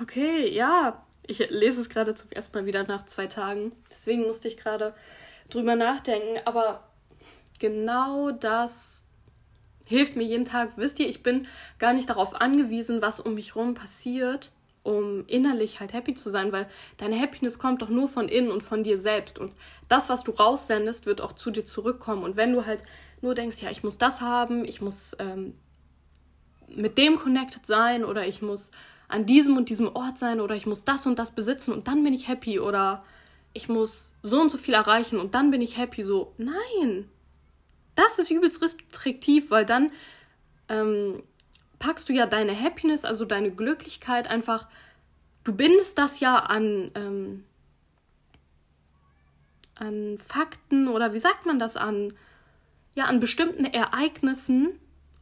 Okay, 0.00 0.48
ja, 0.48 1.04
ich 1.26 1.38
lese 1.50 1.80
es 1.80 1.88
gerade 1.88 2.14
zum 2.14 2.30
ersten 2.30 2.56
Mal 2.56 2.66
wieder 2.66 2.84
nach 2.84 3.06
zwei 3.06 3.26
Tagen. 3.26 3.72
Deswegen 3.90 4.22
musste 4.22 4.48
ich 4.48 4.56
gerade 4.56 4.94
drüber 5.50 5.76
nachdenken. 5.76 6.40
Aber 6.44 6.88
genau 7.64 8.30
das 8.30 9.06
hilft 9.86 10.16
mir 10.16 10.24
jeden 10.24 10.44
Tag. 10.44 10.72
Wisst 10.76 11.00
ihr, 11.00 11.08
ich 11.08 11.22
bin 11.22 11.46
gar 11.78 11.94
nicht 11.94 12.10
darauf 12.10 12.38
angewiesen, 12.38 13.00
was 13.00 13.20
um 13.20 13.36
mich 13.36 13.54
herum 13.54 13.72
passiert, 13.72 14.50
um 14.82 15.24
innerlich 15.28 15.80
halt 15.80 15.94
happy 15.94 16.12
zu 16.12 16.28
sein, 16.28 16.52
weil 16.52 16.68
deine 16.98 17.18
Happiness 17.18 17.58
kommt 17.58 17.80
doch 17.80 17.88
nur 17.88 18.06
von 18.06 18.28
innen 18.28 18.50
und 18.50 18.62
von 18.62 18.84
dir 18.84 18.98
selbst. 18.98 19.38
Und 19.38 19.54
das, 19.88 20.10
was 20.10 20.24
du 20.24 20.32
raussendest, 20.32 21.06
wird 21.06 21.22
auch 21.22 21.32
zu 21.32 21.50
dir 21.50 21.64
zurückkommen. 21.64 22.22
Und 22.22 22.36
wenn 22.36 22.52
du 22.52 22.66
halt 22.66 22.84
nur 23.22 23.34
denkst, 23.34 23.62
ja, 23.62 23.70
ich 23.70 23.82
muss 23.82 23.96
das 23.96 24.20
haben, 24.20 24.66
ich 24.66 24.82
muss 24.82 25.16
ähm, 25.18 25.54
mit 26.68 26.98
dem 26.98 27.16
connected 27.16 27.64
sein 27.64 28.04
oder 28.04 28.26
ich 28.26 28.42
muss 28.42 28.72
an 29.08 29.24
diesem 29.24 29.56
und 29.56 29.70
diesem 29.70 29.88
Ort 29.96 30.18
sein 30.18 30.38
oder 30.42 30.54
ich 30.54 30.66
muss 30.66 30.84
das 30.84 31.06
und 31.06 31.18
das 31.18 31.30
besitzen 31.30 31.72
und 31.72 31.88
dann 31.88 32.02
bin 32.02 32.12
ich 32.12 32.28
happy 32.28 32.60
oder 32.60 33.04
ich 33.54 33.70
muss 33.70 34.12
so 34.22 34.38
und 34.38 34.52
so 34.52 34.58
viel 34.58 34.74
erreichen 34.74 35.18
und 35.18 35.34
dann 35.34 35.50
bin 35.50 35.62
ich 35.62 35.78
happy. 35.78 36.02
So, 36.02 36.34
nein, 36.36 37.08
das 37.94 38.18
ist 38.18 38.30
übelst 38.30 38.62
restriktiv, 38.62 39.50
weil 39.50 39.64
dann 39.64 39.90
ähm, 40.68 41.22
packst 41.78 42.08
du 42.08 42.12
ja 42.12 42.26
deine 42.26 42.58
Happiness, 42.58 43.04
also 43.04 43.24
deine 43.24 43.50
Glücklichkeit 43.50 44.28
einfach, 44.28 44.66
du 45.44 45.54
bindest 45.54 45.98
das 45.98 46.20
ja 46.20 46.38
an, 46.38 46.90
ähm, 46.94 47.44
an 49.78 50.18
Fakten 50.18 50.88
oder 50.88 51.12
wie 51.12 51.18
sagt 51.18 51.46
man 51.46 51.58
das 51.58 51.76
an, 51.76 52.14
ja, 52.94 53.04
an 53.04 53.20
bestimmten 53.20 53.64
Ereignissen 53.64 54.78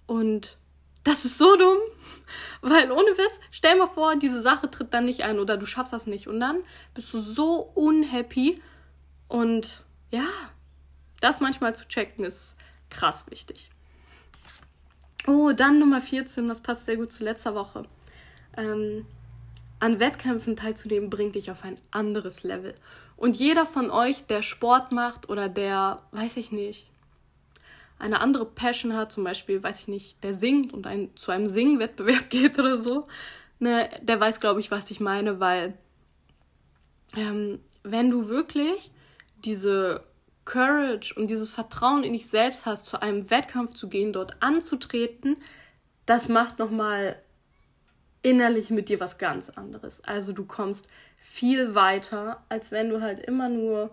und 0.06 0.58
das 1.04 1.24
ist 1.24 1.38
so 1.38 1.56
dumm, 1.56 1.78
weil 2.61 2.92
ohne 2.92 3.18
Witz, 3.18 3.40
stell 3.50 3.76
mal 3.76 3.88
vor, 3.88 4.16
diese 4.16 4.40
Sache 4.40 4.70
tritt 4.70 4.94
dann 4.94 5.06
nicht 5.06 5.24
ein 5.24 5.38
oder 5.38 5.56
du 5.56 5.66
schaffst 5.66 5.92
das 5.92 6.06
nicht 6.06 6.28
und 6.28 6.38
dann 6.38 6.62
bist 6.94 7.12
du 7.12 7.20
so 7.20 7.72
unhappy 7.74 8.62
und 9.28 9.82
ja, 10.11 10.26
das 11.20 11.40
manchmal 11.40 11.74
zu 11.74 11.88
checken 11.88 12.24
ist 12.24 12.56
krass 12.92 13.26
wichtig. 13.31 13.70
Oh, 15.26 15.52
dann 15.52 15.78
Nummer 15.78 16.00
14, 16.00 16.48
das 16.48 16.61
passt 16.61 16.85
sehr 16.85 16.96
gut 16.96 17.12
zu 17.12 17.24
letzter 17.24 17.55
Woche. 17.55 17.85
Ähm, 18.57 19.07
an 19.81 19.98
Wettkämpfen 19.98 20.57
teilzunehmen 20.57 21.11
bringt 21.11 21.35
dich 21.35 21.50
auf 21.50 21.64
ein 21.64 21.78
anderes 21.90 22.42
Level. 22.42 22.74
Und 23.16 23.37
jeder 23.37 23.66
von 23.66 23.90
euch, 23.90 24.26
der 24.26 24.42
Sport 24.42 24.92
macht 24.92 25.28
oder 25.28 25.48
der, 25.48 26.02
weiß 26.12 26.37
ich 26.37 26.52
nicht, 26.52 26.88
eine 27.98 28.20
andere 28.20 28.44
Passion 28.44 28.96
hat, 28.96 29.12
zum 29.12 29.22
Beispiel, 29.22 29.62
weiß 29.62 29.81
ich 29.81 29.88
nicht, 29.88 30.22
der 30.24 30.35
singt 30.35 30.72
und 30.72 30.87
ein, 30.87 31.16
zu 31.16 31.31
einem 31.31 31.46
Singwettbewerb 31.46 32.31
geht 32.31 32.59
oder 32.59 32.81
so, 32.81 33.07
ne, 33.61 33.88
der 34.02 34.18
weiß, 34.18 34.40
glaube 34.40 34.61
ich, 34.61 34.70
was 34.70 34.90
ich 34.90 34.98
meine, 34.98 35.38
weil 35.38 35.78
ähm, 37.16 37.61
wenn 37.85 38.11
du 38.11 38.28
wirklich 38.28 38.90
diese 39.44 40.02
Courage 40.44 41.14
und 41.14 41.28
dieses 41.28 41.50
Vertrauen 41.50 42.05
in 42.05 42.12
dich 42.12 42.26
selbst 42.26 42.66
hast, 42.66 42.87
zu 42.87 43.00
einem 43.00 43.31
Wettkampf 43.31 43.74
zu 43.74 43.88
gehen, 43.88 44.12
dort 44.12 44.42
anzutreten, 44.42 45.37
das 46.07 46.28
macht 46.28 46.59
nochmal 46.59 47.16
innerlich 48.22 48.70
mit 48.70 48.88
dir 48.88 49.00
was 49.00 49.18
ganz 49.18 49.50
anderes. 49.50 50.02
Also 50.05 50.33
du 50.33 50.44
kommst 50.44 50.88
viel 51.18 51.74
weiter, 51.74 52.42
als 52.48 52.70
wenn 52.70 52.88
du 52.88 53.00
halt 53.00 53.20
immer 53.20 53.48
nur, 53.48 53.90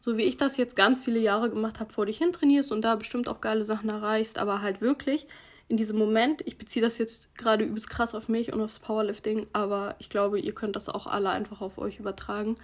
so 0.00 0.16
wie 0.16 0.22
ich 0.22 0.36
das 0.36 0.56
jetzt 0.56 0.74
ganz 0.74 0.98
viele 0.98 1.20
Jahre 1.20 1.50
gemacht 1.50 1.80
habe, 1.80 1.92
vor 1.92 2.06
dich 2.06 2.18
hin 2.18 2.32
trainierst 2.32 2.72
und 2.72 2.82
da 2.82 2.96
bestimmt 2.96 3.28
auch 3.28 3.40
geile 3.40 3.64
Sachen 3.64 3.88
erreichst, 3.88 4.38
aber 4.38 4.62
halt 4.62 4.80
wirklich 4.80 5.26
in 5.68 5.76
diesem 5.76 5.96
Moment, 5.96 6.42
ich 6.46 6.58
beziehe 6.58 6.84
das 6.84 6.98
jetzt 6.98 7.34
gerade 7.36 7.64
übelst 7.64 7.88
krass 7.88 8.14
auf 8.14 8.28
mich 8.28 8.52
und 8.52 8.60
aufs 8.60 8.78
Powerlifting, 8.78 9.46
aber 9.52 9.94
ich 9.98 10.10
glaube, 10.10 10.38
ihr 10.38 10.54
könnt 10.54 10.76
das 10.76 10.88
auch 10.88 11.06
alle 11.06 11.30
einfach 11.30 11.60
auf 11.60 11.78
euch 11.78 11.98
übertragen. 11.98 12.56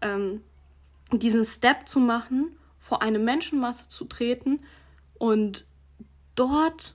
Ähm, 0.00 0.42
diesen 1.18 1.44
Step 1.44 1.88
zu 1.88 2.00
machen, 2.00 2.56
vor 2.78 3.02
eine 3.02 3.18
Menschenmasse 3.18 3.88
zu 3.88 4.04
treten 4.04 4.60
und 5.14 5.64
dort 6.34 6.94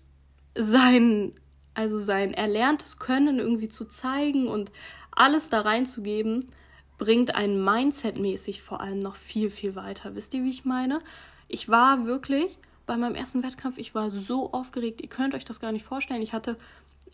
sein, 0.56 1.34
also 1.74 2.00
sein 2.00 2.34
erlerntes 2.34 2.98
Können 2.98 3.40
irgendwie 3.40 3.70
zu 3.70 3.86
zeigen 3.86 4.48
und 4.48 4.72
alles 5.12 5.50
da 5.50 5.62
reinzugeben, 5.62 6.50
bringt 6.98 7.36
einen 7.36 7.64
Mindset-mäßig 7.64 8.62
vor 8.62 8.82
allem 8.82 9.00
noch 9.00 9.16
viel, 9.16 9.50
viel 9.50 9.76
weiter. 9.76 10.16
Wisst 10.16 10.34
ihr, 10.34 10.44
wie 10.44 10.50
ich 10.50 10.66
meine? 10.66 11.00
Ich 11.48 11.70
war 11.70 12.06
wirklich 12.06 12.58
bei 12.86 12.98
meinem 12.98 13.16
ersten 13.16 13.44
Wettkampf, 13.44 13.78
ich 13.78 13.94
war 13.94 14.12
so 14.12 14.52
aufgeregt, 14.54 15.02
ihr 15.02 15.10
könnt 15.10 15.36
euch 15.36 15.46
das 15.46 15.60
gar 15.60 15.72
nicht 15.72 15.86
vorstellen. 15.86 16.22
Ich 16.22 16.34
hatte 16.34 16.58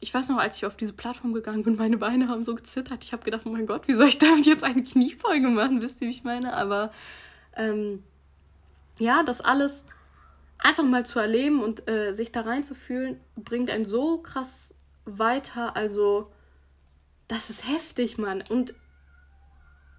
ich 0.03 0.13
weiß 0.13 0.27
noch, 0.27 0.37
als 0.37 0.57
ich 0.57 0.65
auf 0.65 0.75
diese 0.75 0.91
Plattform 0.91 1.33
gegangen 1.33 1.63
bin, 1.63 1.77
meine 1.77 1.97
Beine 1.97 2.27
haben 2.27 2.43
so 2.43 2.55
gezittert. 2.55 3.05
Ich 3.05 3.13
habe 3.13 3.23
gedacht, 3.23 3.43
oh 3.45 3.49
mein 3.49 3.65
Gott, 3.65 3.87
wie 3.87 3.95
soll 3.95 4.09
ich 4.09 4.17
damit 4.17 4.45
jetzt 4.45 4.63
eine 4.63 4.83
Kniefolge 4.83 5.47
machen? 5.47 5.81
Wisst 5.81 6.01
ihr, 6.01 6.07
wie 6.07 6.11
ich 6.11 6.25
meine? 6.25 6.53
Aber 6.53 6.91
ähm, 7.55 8.03
ja, 8.99 9.23
das 9.23 9.39
alles 9.39 9.85
einfach 10.59 10.83
mal 10.83 11.05
zu 11.05 11.19
erleben 11.19 11.63
und 11.63 11.89
äh, 11.89 12.11
sich 12.13 12.33
da 12.33 12.41
reinzufühlen, 12.41 13.17
bringt 13.37 13.69
einen 13.69 13.85
so 13.85 14.17
krass 14.17 14.75
weiter. 15.05 15.77
Also, 15.77 16.29
das 17.29 17.49
ist 17.49 17.65
heftig, 17.65 18.17
Mann. 18.17 18.43
Und 18.49 18.73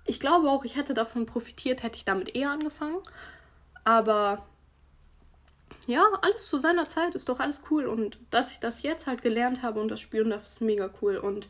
ich 0.04 0.20
glaube 0.20 0.50
auch, 0.50 0.66
ich 0.66 0.76
hätte 0.76 0.92
davon 0.92 1.24
profitiert, 1.24 1.82
hätte 1.82 1.96
ich 1.96 2.04
damit 2.04 2.34
eher 2.34 2.50
angefangen. 2.50 2.98
Aber 3.84 4.44
ja, 5.86 6.06
alles 6.22 6.48
zu 6.48 6.58
seiner 6.58 6.88
Zeit 6.88 7.14
ist 7.14 7.28
doch 7.28 7.40
alles 7.40 7.62
cool. 7.70 7.86
Und 7.86 8.18
dass 8.30 8.52
ich 8.52 8.60
das 8.60 8.82
jetzt 8.82 9.06
halt 9.06 9.22
gelernt 9.22 9.62
habe 9.62 9.80
und 9.80 9.88
das 9.88 10.00
spüren 10.00 10.30
darf, 10.30 10.44
ist 10.44 10.60
mega 10.60 10.90
cool. 11.02 11.16
Und 11.16 11.48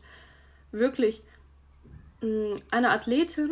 wirklich, 0.71 1.21
mm, 2.21 2.55
eine 2.71 2.89
Athletin 2.89 3.51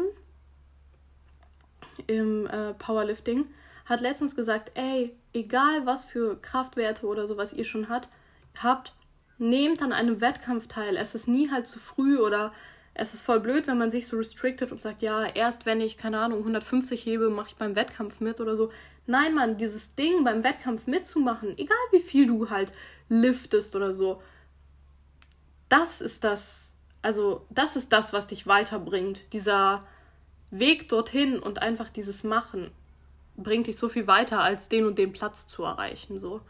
im 2.07 2.47
äh, 2.47 2.73
Powerlifting 2.73 3.47
hat 3.85 4.01
letztens 4.01 4.35
gesagt, 4.35 4.71
ey, 4.75 5.15
egal 5.33 5.85
was 5.85 6.05
für 6.05 6.39
Kraftwerte 6.41 7.05
oder 7.05 7.27
sowas 7.27 7.53
ihr 7.53 7.65
schon 7.65 7.89
hat, 7.89 8.07
habt, 8.61 8.93
nehmt 9.37 9.81
an 9.81 9.93
einem 9.93 10.21
Wettkampf 10.21 10.67
teil. 10.67 10.97
Es 10.97 11.15
ist 11.15 11.27
nie 11.27 11.51
halt 11.51 11.67
zu 11.67 11.79
früh 11.79 12.17
oder 12.17 12.53
es 12.93 13.13
ist 13.13 13.21
voll 13.21 13.39
blöd, 13.39 13.67
wenn 13.67 13.77
man 13.77 13.89
sich 13.89 14.07
so 14.07 14.17
restricted 14.17 14.71
und 14.71 14.81
sagt, 14.81 15.01
ja, 15.01 15.25
erst 15.25 15.65
wenn 15.65 15.81
ich, 15.81 15.97
keine 15.97 16.19
Ahnung, 16.19 16.39
150 16.39 17.03
hebe, 17.05 17.29
mache 17.29 17.49
ich 17.49 17.55
beim 17.55 17.75
Wettkampf 17.75 18.19
mit 18.19 18.39
oder 18.39 18.55
so. 18.55 18.71
Nein, 19.05 19.35
Mann, 19.35 19.57
dieses 19.57 19.95
Ding 19.95 20.23
beim 20.23 20.43
Wettkampf 20.43 20.87
mitzumachen, 20.87 21.57
egal 21.57 21.77
wie 21.91 21.99
viel 21.99 22.27
du 22.27 22.49
halt 22.49 22.71
liftest 23.09 23.75
oder 23.75 23.93
so, 23.93 24.21
das 25.69 26.01
ist 26.01 26.23
das, 26.23 26.71
also 27.01 27.45
das 27.49 27.75
ist 27.75 27.91
das, 27.91 28.13
was 28.13 28.27
dich 28.27 28.47
weiterbringt. 28.47 29.33
Dieser 29.33 29.85
Weg 30.51 30.87
dorthin 30.89 31.39
und 31.39 31.61
einfach 31.61 31.89
dieses 31.89 32.23
Machen 32.23 32.71
bringt 33.35 33.67
dich 33.67 33.77
so 33.77 33.89
viel 33.89 34.07
weiter, 34.07 34.41
als 34.41 34.69
den 34.69 34.85
und 34.85 34.97
den 34.97 35.11
Platz 35.11 35.47
zu 35.47 35.63
erreichen, 35.63 36.17
so. 36.17 36.41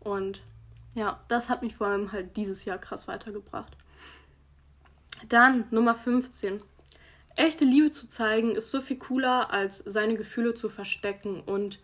Und 0.00 0.42
ja, 0.94 1.20
das 1.28 1.48
hat 1.48 1.62
mich 1.62 1.76
vor 1.76 1.86
allem 1.86 2.12
halt 2.12 2.36
dieses 2.36 2.64
Jahr 2.64 2.78
krass 2.78 3.08
weitergebracht. 3.08 3.76
Dann 5.28 5.64
Nummer 5.70 5.94
15. 5.94 6.62
Echte 7.36 7.64
Liebe 7.64 7.90
zu 7.90 8.08
zeigen 8.08 8.54
ist 8.56 8.70
so 8.70 8.80
viel 8.80 8.98
cooler, 8.98 9.50
als 9.50 9.78
seine 9.78 10.16
Gefühle 10.16 10.54
zu 10.54 10.68
verstecken. 10.68 11.40
Und 11.40 11.80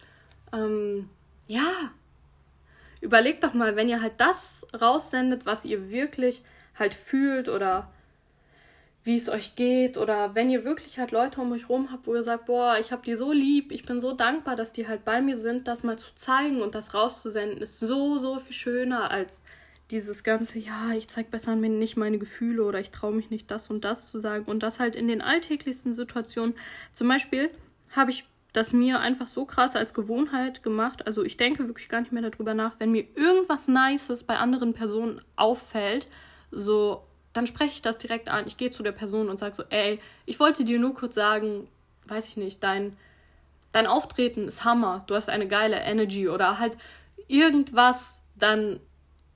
ähm, 0.53 1.09
ja, 1.47 1.93
überlegt 3.01 3.45
doch 3.45 3.55
mal, 3.55 3.77
wenn 3.77 3.89
ihr 3.89 4.03
halt 4.03 4.15
das 4.19 4.67
raussendet, 4.79 5.47
was 5.47 5.65
ihr 5.65 5.91
wirklich 5.91 6.43
halt 6.75 6.95
fühlt 6.95 7.49
oder 7.49 7.91
wie 9.05 9.17
es 9.17 9.29
euch 9.29 9.55
geht 9.55 9.97
oder 9.97 10.35
wenn 10.35 10.51
ihr 10.51 10.65
wirklich 10.65 10.99
halt 10.99 11.13
Leute 11.13 11.41
um 11.41 11.53
euch 11.53 11.69
rum 11.69 11.91
habt, 11.91 12.07
wo 12.07 12.15
ihr 12.15 12.23
sagt, 12.23 12.47
boah, 12.47 12.77
ich 12.79 12.93
hab 12.93 13.05
die 13.05 13.15
so 13.15 13.33
lieb, 13.33 13.73
ich 13.73 13.85
bin 13.85 14.01
so 14.01 14.13
dankbar, 14.13 14.55
dass 14.55 14.73
die 14.73 14.87
halt 14.87 15.05
bei 15.05 15.23
mir 15.23 15.37
sind, 15.37 15.67
das 15.67 15.83
mal 15.83 15.99
zu 15.99 16.15
zeigen 16.15 16.61
und 16.61 16.75
das 16.75 16.93
rauszusenden, 16.93 17.59
ist 17.59 17.81
so, 17.81 18.19
so 18.19 18.39
viel 18.39 18.55
schöner 18.55 19.11
als 19.11 19.41
dieses 19.91 20.23
ganze, 20.23 20.59
ja, 20.59 20.93
ich 20.93 21.09
zeig 21.09 21.31
besser 21.31 21.57
mir 21.57 21.71
nicht 21.71 21.97
meine 21.97 22.19
Gefühle 22.19 22.63
oder 22.65 22.81
ich 22.81 22.91
traue 22.91 23.15
mich 23.15 23.31
nicht 23.31 23.51
das 23.51 23.71
und 23.71 23.85
das 23.85 24.11
zu 24.11 24.21
sagen 24.21 24.45
und 24.45 24.63
das 24.63 24.79
halt 24.79 24.97
in 24.97 25.09
den 25.09 25.23
alltäglichsten 25.23 25.95
Situationen. 25.95 26.55
Zum 26.93 27.09
Beispiel 27.09 27.51
habe 27.93 28.11
ich 28.11 28.27
das 28.53 28.73
mir 28.73 29.01
einfach 29.01 29.27
so 29.27 29.45
krass 29.45 29.77
als 29.77 29.95
Gewohnheit 29.95 30.63
gemacht. 30.63 31.07
Also 31.07 31.23
ich 31.23 31.37
denke 31.37 31.67
wirklich 31.67 31.89
gar 31.89 32.01
nicht 32.01 32.13
mehr 32.13 32.29
darüber 32.29 32.55
nach, 32.55 32.77
wenn 32.79 32.93
mir 32.93 33.05
irgendwas 33.15 33.69
Nices 33.69 34.25
bei 34.25 34.39
anderen 34.39 34.73
Personen 34.73 35.21
auffällt, 35.37 36.09
so, 36.51 37.05
dann 37.33 37.47
spreche 37.47 37.73
ich 37.73 37.83
das 37.83 37.99
direkt 37.99 38.29
an. 38.29 38.47
Ich 38.47 38.57
gehe 38.57 38.71
zu 38.71 38.83
der 38.83 38.93
Person 38.93 39.29
und 39.29 39.39
sage 39.39 39.55
so, 39.55 39.65
ey, 39.69 40.01
ich 40.25 40.41
wollte 40.41 40.65
dir 40.65 40.79
nur 40.79 40.95
kurz 40.95 41.15
sagen, 41.15 41.69
weiß 42.07 42.27
ich 42.27 42.37
nicht, 42.37 42.63
dein, 42.63 42.97
dein 43.73 43.87
Auftreten 43.87 44.49
ist 44.49 44.65
Hammer, 44.65 45.05
du 45.07 45.15
hast 45.15 45.29
eine 45.29 45.47
geile 45.47 45.77
Energy 45.77 46.29
oder 46.29 46.59
halt 46.59 46.79
irgendwas, 47.29 48.19
dann 48.35 48.81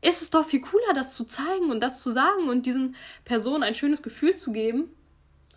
ist 0.01 0.23
es 0.23 0.31
doch 0.31 0.47
viel 0.47 0.63
cooler, 0.63 0.95
das 0.95 1.15
zu 1.15 1.25
zeigen 1.25 1.71
und 1.71 1.81
das 1.81 2.01
zu 2.01 2.11
sagen 2.11 2.49
und 2.49 2.67
diesen 2.67 2.97
Personen 3.25 3.63
ein 3.63 3.75
schönes 3.75 4.03
Gefühl 4.03 4.37
zu 4.37 4.53
geben, 4.53 4.91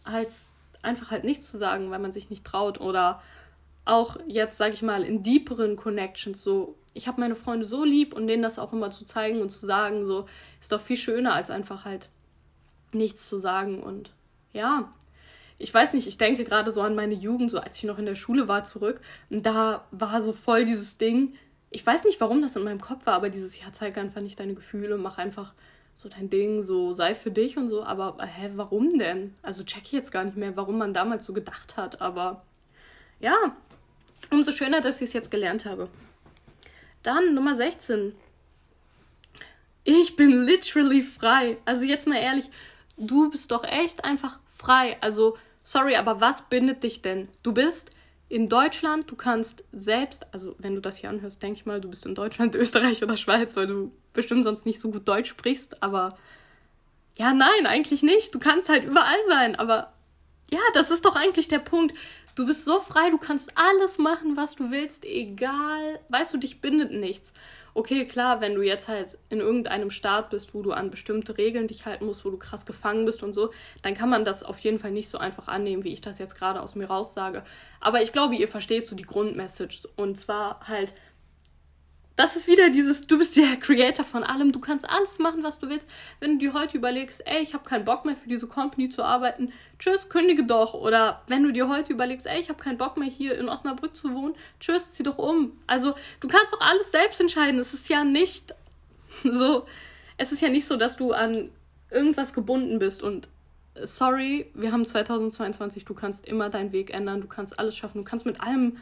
als 0.04 0.54
einfach 0.84 1.10
halt 1.10 1.24
nichts 1.24 1.50
zu 1.50 1.58
sagen, 1.58 1.90
weil 1.90 2.00
man 2.00 2.12
sich 2.12 2.30
nicht 2.30 2.46
traut 2.46 2.80
oder 2.80 3.24
auch 3.86 4.18
jetzt, 4.28 4.58
sag 4.58 4.74
ich 4.74 4.82
mal, 4.82 5.04
in 5.04 5.24
deeperen 5.24 5.76
Connections 5.76 6.44
so, 6.44 6.76
ich 6.94 7.08
habe 7.08 7.22
meine 7.22 7.36
Freunde 7.36 7.66
so 7.66 7.84
lieb 7.84 8.14
und 8.14 8.28
denen 8.28 8.44
das 8.44 8.60
auch 8.60 8.74
immer 8.74 8.92
zu 8.92 9.06
zeigen 9.06 9.42
und 9.42 9.50
zu 9.50 9.66
sagen, 9.66 10.06
so, 10.06 10.26
ist 10.60 10.72
doch 10.72 10.82
viel 10.82 10.98
schöner, 10.98 11.34
als 11.34 11.52
einfach 11.52 11.86
halt 11.86 12.10
nichts 12.94 13.28
zu 13.28 13.38
sagen 13.38 13.82
und 13.84 14.12
ja, 14.54 14.90
ich 15.58 15.74
weiß 15.74 15.94
nicht, 15.94 16.08
ich 16.08 16.18
denke 16.18 16.44
gerade 16.44 16.72
so 16.72 16.82
an 16.82 16.96
meine 16.96 17.14
Jugend, 17.14 17.52
so 17.52 17.60
als 17.60 17.78
ich 17.78 17.84
noch 17.84 17.98
in 17.98 18.06
der 18.06 18.16
Schule 18.16 18.48
war, 18.48 18.64
zurück. 18.66 19.00
Und 19.30 19.46
da 19.46 19.86
war 19.92 20.22
so 20.22 20.34
voll 20.34 20.66
dieses 20.66 20.98
Ding, 20.98 21.34
ich 21.70 21.86
weiß 21.86 22.06
nicht, 22.06 22.20
warum 22.22 22.42
das 22.42 22.56
in 22.56 22.64
meinem 22.64 22.82
Kopf 22.82 23.06
war, 23.06 23.16
aber 23.16 23.30
dieses, 23.30 23.60
ja, 23.60 23.72
zeig 23.72 23.98
einfach 23.98 24.22
nicht 24.22 24.40
deine 24.40 24.54
Gefühle, 24.54 24.98
mach 24.98 25.18
einfach 25.18 25.54
so 25.94 26.10
dein 26.10 26.30
Ding, 26.30 26.62
so 26.62 26.94
sei 26.94 27.16
für 27.16 27.32
dich 27.32 27.58
und 27.58 27.70
so. 27.70 27.84
Aber 27.84 28.18
hä, 28.22 28.52
warum 28.56 28.98
denn? 28.98 29.34
Also 29.42 29.64
check 29.64 29.84
ich 29.84 29.92
jetzt 29.92 30.12
gar 30.12 30.24
nicht 30.24 30.38
mehr, 30.38 30.56
warum 30.56 30.78
man 30.78 30.94
damals 30.94 31.26
so 31.26 31.34
gedacht 31.34 31.78
hat. 31.78 32.02
Aber 32.02 32.44
ja, 33.20 33.36
umso 34.32 34.52
schöner, 34.52 34.82
dass 34.82 34.98
ich 35.02 35.10
es 35.10 35.14
jetzt 35.14 35.32
gelernt 35.32 35.66
habe. 35.66 35.90
Dann 37.04 37.36
Nummer 37.36 37.56
16. 37.56 38.16
Ich 39.84 40.16
bin 40.16 40.32
literally 40.32 41.04
frei. 41.04 41.58
Also 41.66 41.86
jetzt 41.86 42.08
mal 42.08 42.18
ehrlich, 42.18 42.50
du 42.98 43.30
bist 43.30 43.52
doch 43.52 43.64
echt 43.64 44.04
einfach 44.04 44.40
frei. 44.48 44.98
Also 45.02 45.38
sorry, 45.62 45.96
aber 45.96 46.22
was 46.22 46.50
bindet 46.50 46.84
dich 46.84 47.02
denn? 47.02 47.28
Du 47.44 47.54
bist 47.54 47.92
in 48.28 48.50
Deutschland, 48.50 49.10
du 49.10 49.16
kannst 49.16 49.64
selbst, 49.72 50.26
also 50.34 50.56
wenn 50.58 50.74
du 50.74 50.82
das 50.82 50.98
hier 50.98 51.10
anhörst, 51.10 51.44
denke 51.44 51.60
ich 51.60 51.66
mal, 51.66 51.80
du 51.80 51.90
bist 51.90 52.06
in 52.06 52.16
Deutschland, 52.16 52.56
Österreich 52.56 53.04
oder 53.04 53.18
Schweiz, 53.18 53.56
weil 53.56 53.68
du 53.68 53.92
bestimmt 54.14 54.44
sonst 54.44 54.66
nicht 54.66 54.80
so 54.80 54.90
gut 54.90 55.08
Deutsch 55.08 55.30
sprichst, 55.30 55.84
aber 55.84 56.18
ja, 57.18 57.34
nein, 57.34 57.66
eigentlich 57.66 58.04
nicht. 58.04 58.34
Du 58.36 58.40
kannst 58.40 58.68
halt 58.68 58.84
überall 58.84 59.20
sein, 59.28 59.56
aber 59.56 59.94
ja, 60.52 60.60
das 60.74 60.92
ist 60.92 61.06
doch 61.06 61.16
eigentlich 61.16 61.48
der 61.48 61.60
Punkt. 61.60 61.96
Du 62.36 62.46
bist 62.46 62.66
so 62.66 62.80
frei, 62.80 63.10
du 63.10 63.18
kannst 63.18 63.52
alles 63.56 63.98
machen, 63.98 64.36
was 64.36 64.56
du 64.56 64.70
willst, 64.70 65.06
egal, 65.06 66.00
weißt 66.10 66.34
du, 66.34 66.38
dich 66.38 66.62
bindet 66.62 66.92
nichts 66.92 67.34
okay, 67.76 68.06
klar, 68.06 68.42
wenn 68.42 68.56
du 68.56 68.62
jetzt 68.62 68.88
halt 68.88 69.18
in 69.30 69.42
irgendeinem 69.42 69.92
Staat 69.92 70.30
bist, 70.30 70.56
wo 70.56 70.62
du 70.62 70.72
an 70.72 70.90
bestimmte 70.90 71.38
Regeln 71.38 71.68
dich 71.68 71.86
halten 71.86 72.06
musst, 72.06 72.26
wo 72.26 72.30
du 72.30 72.38
krass 72.38 72.66
gefangen 72.66 73.06
bist 73.06 73.22
und 73.22 73.34
so, 73.34 73.52
dann 73.82 73.94
kann 73.94 74.10
man 74.10 74.26
das 74.26 74.44
auf 74.44 74.60
jeden 74.60 74.80
Fall 74.80 74.92
nicht 74.92 75.10
so 75.10 75.18
einfach 75.18 75.50
annehmen, 75.50 75.84
wie 75.84 75.92
ich 75.92 76.02
das 76.02 76.18
jetzt 76.18 76.36
gerade 76.36 76.62
aus 76.62 76.76
mir 76.76 76.86
raussage. 76.86 77.44
Aber 77.82 78.02
ich 78.02 78.14
glaube, 78.14 78.36
ihr 78.36 78.48
versteht 78.48 78.88
so 78.88 78.96
die 78.96 79.04
Grundmessage. 79.04 79.90
Und 79.98 80.18
zwar 80.18 80.62
halt, 80.68 80.94
das 82.16 82.38
ist 82.38 82.48
wieder 82.48 82.70
dieses, 82.70 83.08
du 83.08 83.18
bist 83.18 83.36
der 83.36 83.58
Creator 83.58 84.06
von 84.06 84.24
allem, 84.24 84.54
du 84.54 84.60
kannst 84.60 84.90
alles 84.90 85.20
machen, 85.20 85.44
was 85.44 85.60
du 85.60 85.70
willst. 85.70 85.88
Wenn 86.20 86.34
du 86.34 86.38
dir 86.38 86.54
heute 86.54 86.78
überlegst, 86.78 87.22
ey, 87.26 87.42
ich 87.42 87.54
habe 87.54 87.66
keinen 87.66 87.84
Bock 87.84 88.06
mehr 88.06 88.16
für 88.16 88.30
diese 88.30 88.48
Company 88.48 88.90
zu 88.90 89.04
arbeiten, 89.04 89.52
tschüss, 89.80 90.08
kündige 90.08 90.46
doch. 90.46 90.74
Oder 90.74 91.24
wenn 91.28 91.44
du 91.44 91.52
dir 91.52 91.68
heute 91.68 91.92
überlegst, 91.92 92.26
ey, 92.26 92.40
ich 92.40 92.48
habe 92.48 92.62
keinen 92.62 92.78
Bock 92.78 92.98
mehr 92.98 93.10
hier 93.10 93.38
in 93.38 93.50
Osnabrück 93.50 93.98
zu 93.98 94.14
wohnen, 94.14 94.34
tschüss, 94.62 94.92
zieh 94.92 95.04
doch 95.04 95.18
um. 95.18 95.60
Also 95.68 95.94
du 96.22 96.30
kannst 96.30 96.54
doch 96.54 96.62
alles 96.62 96.90
selbst 96.92 97.20
entscheiden. 97.20 97.60
Es 97.60 97.74
ist 97.74 97.90
ja 97.90 98.06
nicht 98.06 98.56
so, 99.24 99.66
es 100.18 100.32
ist 100.32 100.42
ja 100.42 100.50
nicht 100.50 100.68
so, 100.68 100.78
dass 100.78 100.96
du 100.96 101.12
an 101.12 101.50
irgendwas 101.92 102.34
gebunden 102.34 102.80
bist 102.80 103.04
und 103.04 103.28
sorry, 103.84 104.50
wir 104.54 104.72
haben 104.72 104.86
2022, 104.86 105.84
du 105.84 105.94
kannst 105.94 106.26
immer 106.26 106.50
deinen 106.50 106.72
Weg 106.72 106.94
ändern, 106.94 107.22
du 107.22 107.28
kannst 107.28 107.60
alles 107.60 107.76
schaffen, 107.76 108.00
du 108.00 108.04
kannst 108.04 108.26
mit 108.26 108.40
allem 108.40 108.78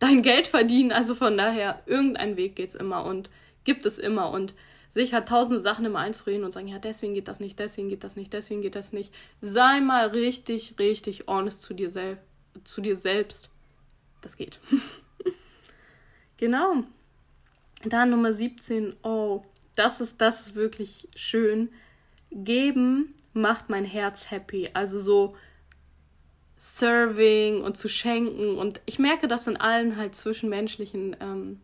dein 0.00 0.22
Geld 0.22 0.48
verdienen. 0.48 0.90
Also 0.90 1.14
von 1.14 1.38
daher, 1.38 1.82
irgendein 1.86 2.36
Weg 2.36 2.56
geht's 2.56 2.74
immer 2.74 3.04
und 3.04 3.30
gibt 3.62 3.86
es 3.86 3.98
immer. 3.98 4.30
Und 4.30 4.54
sich 4.90 5.14
halt 5.14 5.28
tausende 5.28 5.60
Sachen 5.60 5.84
immer 5.84 6.00
einzureden 6.00 6.44
und 6.44 6.52
sagen, 6.52 6.66
ja, 6.66 6.80
deswegen 6.80 7.14
geht 7.14 7.28
das 7.28 7.38
nicht, 7.38 7.58
deswegen 7.60 7.88
geht 7.88 8.02
das 8.02 8.16
nicht, 8.16 8.32
deswegen 8.32 8.60
geht 8.60 8.74
das 8.74 8.92
nicht. 8.92 9.14
Sei 9.40 9.80
mal 9.80 10.08
richtig, 10.08 10.74
richtig 10.78 11.26
honest 11.28 11.62
zu 11.62 11.74
dir, 11.74 11.90
sel 11.90 12.18
zu 12.64 12.80
dir 12.80 12.96
selbst. 12.96 13.50
Das 14.20 14.36
geht. 14.36 14.58
genau. 16.36 16.82
Dann 17.84 18.10
Nummer 18.10 18.34
17. 18.34 18.96
Oh, 19.02 19.44
das 19.76 20.00
ist, 20.00 20.20
das 20.20 20.40
ist 20.40 20.54
wirklich 20.56 21.06
schön. 21.14 21.70
Geben 22.32 23.14
macht 23.32 23.70
mein 23.70 23.84
Herz 23.84 24.30
happy. 24.30 24.70
Also 24.74 24.98
so, 24.98 25.36
Serving 26.62 27.62
und 27.62 27.78
zu 27.78 27.88
schenken. 27.88 28.58
Und 28.58 28.82
ich 28.84 28.98
merke 28.98 29.28
das 29.28 29.46
in 29.46 29.56
allen 29.56 29.96
halt 29.96 30.14
zwischenmenschlichen 30.14 31.16
ähm, 31.20 31.60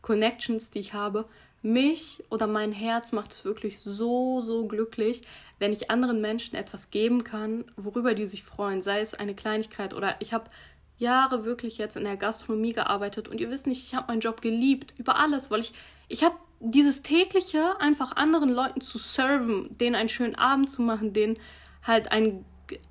Connections, 0.00 0.70
die 0.70 0.78
ich 0.78 0.94
habe. 0.94 1.26
Mich 1.60 2.22
oder 2.30 2.46
mein 2.46 2.70
Herz 2.70 3.10
macht 3.10 3.32
es 3.32 3.44
wirklich 3.44 3.80
so, 3.80 4.40
so 4.40 4.68
glücklich, 4.68 5.22
wenn 5.58 5.72
ich 5.72 5.90
anderen 5.90 6.20
Menschen 6.20 6.54
etwas 6.54 6.90
geben 6.90 7.24
kann, 7.24 7.64
worüber 7.76 8.14
die 8.14 8.26
sich 8.26 8.44
freuen. 8.44 8.80
Sei 8.80 9.00
es 9.00 9.14
eine 9.14 9.34
Kleinigkeit 9.34 9.92
oder 9.92 10.14
ich 10.20 10.32
habe 10.32 10.50
Jahre 10.98 11.44
wirklich 11.44 11.76
jetzt 11.76 11.96
in 11.96 12.04
der 12.04 12.16
Gastronomie 12.16 12.72
gearbeitet 12.72 13.26
und 13.26 13.40
ihr 13.40 13.50
wisst 13.50 13.66
nicht, 13.66 13.82
ich 13.82 13.96
habe 13.96 14.06
meinen 14.06 14.20
Job 14.20 14.40
geliebt 14.40 14.94
über 14.98 15.18
alles, 15.18 15.50
weil 15.50 15.60
ich 15.60 15.74
ich 16.08 16.22
habe 16.22 16.36
dieses 16.60 17.02
tägliche 17.02 17.80
einfach 17.80 18.16
anderen 18.16 18.50
Leuten 18.50 18.80
zu 18.80 18.98
serven, 18.98 19.76
denen 19.78 19.94
einen 19.94 20.08
schönen 20.08 20.36
Abend 20.36 20.70
zu 20.70 20.82
machen, 20.82 21.12
denen 21.12 21.38
halt 21.82 22.10
ein 22.10 22.44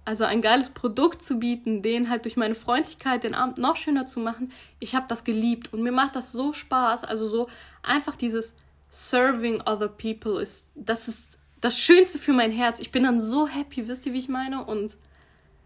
also 0.05 0.23
ein 0.23 0.41
geiles 0.41 0.69
Produkt 0.69 1.21
zu 1.21 1.39
bieten, 1.39 1.81
den 1.81 2.09
halt 2.09 2.25
durch 2.25 2.37
meine 2.37 2.55
Freundlichkeit 2.55 3.23
den 3.23 3.35
Abend 3.35 3.57
noch 3.57 3.75
schöner 3.75 4.05
zu 4.05 4.19
machen. 4.19 4.51
Ich 4.79 4.95
habe 4.95 5.05
das 5.07 5.23
geliebt 5.23 5.73
und 5.73 5.83
mir 5.83 5.91
macht 5.91 6.15
das 6.15 6.31
so 6.31 6.53
Spaß. 6.53 7.03
Also 7.03 7.27
so 7.27 7.47
einfach 7.83 8.15
dieses 8.15 8.55
Serving 8.89 9.61
other 9.61 9.87
people 9.87 10.41
ist, 10.41 10.67
das 10.75 11.07
ist 11.07 11.37
das 11.61 11.77
Schönste 11.77 12.19
für 12.19 12.33
mein 12.33 12.51
Herz. 12.51 12.79
Ich 12.79 12.91
bin 12.91 13.03
dann 13.03 13.19
so 13.19 13.47
happy, 13.47 13.87
wisst 13.87 14.05
ihr, 14.05 14.13
wie 14.13 14.19
ich 14.19 14.29
meine? 14.29 14.63
Und 14.65 14.97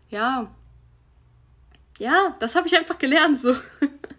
ja, 0.09 0.49
ja, 1.99 2.35
das 2.39 2.55
habe 2.55 2.67
ich 2.67 2.77
einfach 2.77 2.97
gelernt. 2.97 3.39
So. 3.39 3.55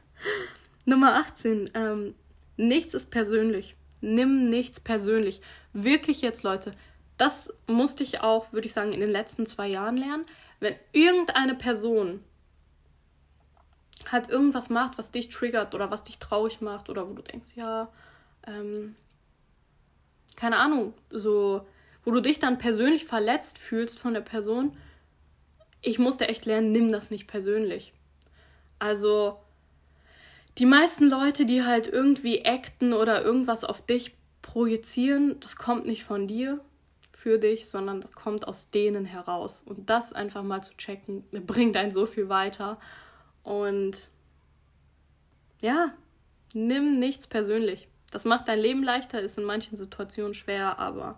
Nummer 0.84 1.16
18. 1.16 1.70
Ähm, 1.74 2.14
nichts 2.56 2.94
ist 2.94 3.10
persönlich. 3.10 3.74
Nimm 4.00 4.48
nichts 4.48 4.80
persönlich. 4.80 5.40
Wirklich 5.72 6.22
jetzt, 6.22 6.42
Leute. 6.42 6.74
Das 7.22 7.52
musste 7.68 8.02
ich 8.02 8.20
auch, 8.20 8.52
würde 8.52 8.66
ich 8.66 8.72
sagen, 8.72 8.90
in 8.90 8.98
den 8.98 9.08
letzten 9.08 9.46
zwei 9.46 9.68
Jahren 9.68 9.96
lernen. 9.96 10.24
Wenn 10.58 10.74
irgendeine 10.90 11.54
Person 11.54 12.18
halt 14.10 14.28
irgendwas 14.28 14.70
macht, 14.70 14.98
was 14.98 15.12
dich 15.12 15.28
triggert 15.28 15.72
oder 15.76 15.92
was 15.92 16.02
dich 16.02 16.18
traurig 16.18 16.60
macht 16.60 16.90
oder 16.90 17.08
wo 17.08 17.14
du 17.14 17.22
denkst, 17.22 17.50
ja, 17.54 17.92
ähm, 18.44 18.96
keine 20.34 20.56
Ahnung, 20.56 20.94
so, 21.10 21.64
wo 22.04 22.10
du 22.10 22.20
dich 22.20 22.40
dann 22.40 22.58
persönlich 22.58 23.04
verletzt 23.04 23.56
fühlst 23.56 24.00
von 24.00 24.14
der 24.14 24.22
Person, 24.22 24.76
ich 25.80 26.00
musste 26.00 26.26
echt 26.26 26.44
lernen, 26.44 26.72
nimm 26.72 26.90
das 26.90 27.12
nicht 27.12 27.28
persönlich. 27.28 27.92
Also, 28.80 29.38
die 30.58 30.66
meisten 30.66 31.08
Leute, 31.08 31.46
die 31.46 31.62
halt 31.62 31.86
irgendwie 31.86 32.44
acten 32.44 32.92
oder 32.92 33.22
irgendwas 33.22 33.62
auf 33.62 33.80
dich 33.80 34.16
projizieren, 34.42 35.38
das 35.38 35.54
kommt 35.54 35.86
nicht 35.86 36.02
von 36.02 36.26
dir 36.26 36.60
für 37.22 37.38
dich, 37.38 37.68
sondern 37.68 38.00
das 38.00 38.12
kommt 38.12 38.48
aus 38.48 38.66
denen 38.66 39.04
heraus. 39.04 39.62
Und 39.62 39.88
das 39.88 40.12
einfach 40.12 40.42
mal 40.42 40.60
zu 40.60 40.76
checken, 40.76 41.22
bringt 41.46 41.76
einen 41.76 41.92
so 41.92 42.04
viel 42.04 42.28
weiter. 42.28 42.80
Und 43.44 44.08
ja, 45.60 45.94
nimm 46.52 46.98
nichts 46.98 47.28
persönlich. 47.28 47.86
Das 48.10 48.24
macht 48.24 48.48
dein 48.48 48.58
Leben 48.58 48.82
leichter, 48.82 49.20
ist 49.20 49.38
in 49.38 49.44
manchen 49.44 49.76
Situationen 49.76 50.34
schwer, 50.34 50.80
aber 50.80 51.16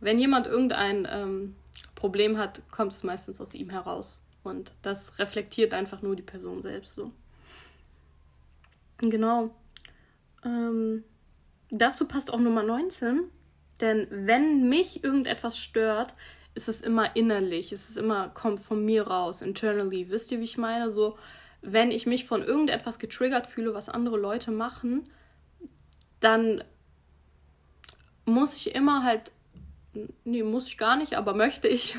wenn 0.00 0.18
jemand 0.18 0.48
irgendein 0.48 1.06
ähm, 1.08 1.56
Problem 1.94 2.36
hat, 2.36 2.60
kommt 2.72 2.92
es 2.92 3.04
meistens 3.04 3.40
aus 3.40 3.54
ihm 3.54 3.70
heraus. 3.70 4.20
Und 4.42 4.72
das 4.82 5.20
reflektiert 5.20 5.74
einfach 5.74 6.02
nur 6.02 6.16
die 6.16 6.22
Person 6.22 6.60
selbst 6.60 6.94
so. 6.94 7.12
Genau. 8.98 9.54
Ähm, 10.44 11.04
dazu 11.70 12.06
passt 12.06 12.32
auch 12.32 12.40
Nummer 12.40 12.64
19. 12.64 13.30
Denn 13.80 14.06
wenn 14.10 14.68
mich 14.68 15.02
irgendetwas 15.02 15.58
stört, 15.58 16.14
ist 16.54 16.68
es 16.68 16.80
immer 16.80 17.16
innerlich. 17.16 17.72
Es 17.72 17.90
ist 17.90 17.96
immer, 17.96 18.28
kommt 18.28 18.60
von 18.60 18.84
mir 18.84 19.06
raus, 19.06 19.42
internally. 19.42 20.08
Wisst 20.10 20.30
ihr, 20.30 20.38
wie 20.38 20.44
ich 20.44 20.58
meine? 20.58 20.90
So, 20.90 21.18
wenn 21.62 21.90
ich 21.90 22.06
mich 22.06 22.24
von 22.24 22.42
irgendetwas 22.42 22.98
getriggert 22.98 23.46
fühle, 23.46 23.74
was 23.74 23.88
andere 23.88 24.18
Leute 24.18 24.50
machen, 24.50 25.08
dann 26.20 26.62
muss 28.24 28.56
ich 28.56 28.74
immer 28.74 29.02
halt, 29.02 29.32
nee, 30.24 30.42
muss 30.42 30.68
ich 30.68 30.78
gar 30.78 30.96
nicht, 30.96 31.14
aber 31.14 31.34
möchte 31.34 31.68
ich 31.68 31.96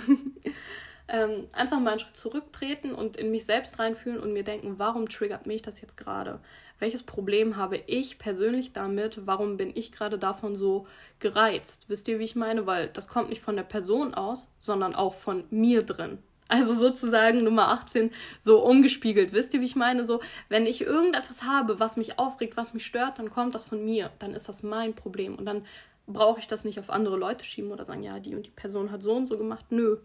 ähm, 1.07 1.47
einfach 1.53 1.79
mal 1.79 1.91
einen 1.91 1.99
Schritt 1.99 2.15
zurücktreten 2.15 2.93
und 2.93 3.17
in 3.17 3.31
mich 3.31 3.45
selbst 3.45 3.77
reinfühlen 3.79 4.19
und 4.19 4.33
mir 4.33 4.43
denken, 4.43 4.79
warum 4.79 5.09
triggert 5.09 5.45
mich 5.45 5.61
das 5.61 5.81
jetzt 5.81 5.97
gerade? 5.97 6.39
Welches 6.79 7.03
Problem 7.03 7.55
habe 7.55 7.77
ich 7.88 8.17
persönlich 8.17 8.73
damit? 8.73 9.25
Warum 9.25 9.57
bin 9.57 9.71
ich 9.75 9.91
gerade 9.91 10.17
davon 10.17 10.55
so 10.55 10.88
gereizt? 11.19 11.85
Wisst 11.88 12.07
ihr, 12.07 12.19
wie 12.19 12.25
ich 12.25 12.35
meine? 12.35 12.67
Weil 12.67 12.89
das 12.89 13.07
kommt 13.07 13.29
nicht 13.29 13.41
von 13.41 13.55
der 13.55 13.63
Person 13.63 14.13
aus, 14.13 14.47
sondern 14.59 14.93
auch 14.93 15.13
von 15.13 15.45
mir 15.49 15.83
drin. 15.83 16.19
Also 16.47 16.75
sozusagen 16.75 17.43
Nummer 17.43 17.69
18 17.69 18.11
so 18.39 18.63
umgespiegelt. 18.63 19.33
Wisst 19.33 19.53
ihr, 19.53 19.61
wie 19.61 19.65
ich 19.65 19.75
meine? 19.75 20.03
So, 20.03 20.19
wenn 20.49 20.67
ich 20.67 20.81
irgendetwas 20.81 21.43
habe, 21.43 21.79
was 21.79 21.97
mich 21.97 22.19
aufregt, 22.19 22.55
was 22.55 22.73
mich 22.73 22.85
stört, 22.85 23.17
dann 23.17 23.31
kommt 23.31 23.55
das 23.55 23.65
von 23.65 23.83
mir. 23.83 24.11
Dann 24.19 24.33
ist 24.33 24.47
das 24.47 24.61
mein 24.61 24.93
Problem. 24.93 25.35
Und 25.35 25.45
dann 25.45 25.65
brauche 26.07 26.39
ich 26.39 26.47
das 26.47 26.63
nicht 26.63 26.77
auf 26.77 26.91
andere 26.91 27.17
Leute 27.17 27.45
schieben 27.45 27.71
oder 27.71 27.83
sagen, 27.83 28.03
ja, 28.03 28.19
die 28.19 28.35
und 28.35 28.45
die 28.45 28.51
Person 28.51 28.91
hat 28.91 29.01
so 29.01 29.13
und 29.13 29.27
so 29.27 29.38
gemacht. 29.38 29.65
Nö. 29.69 29.97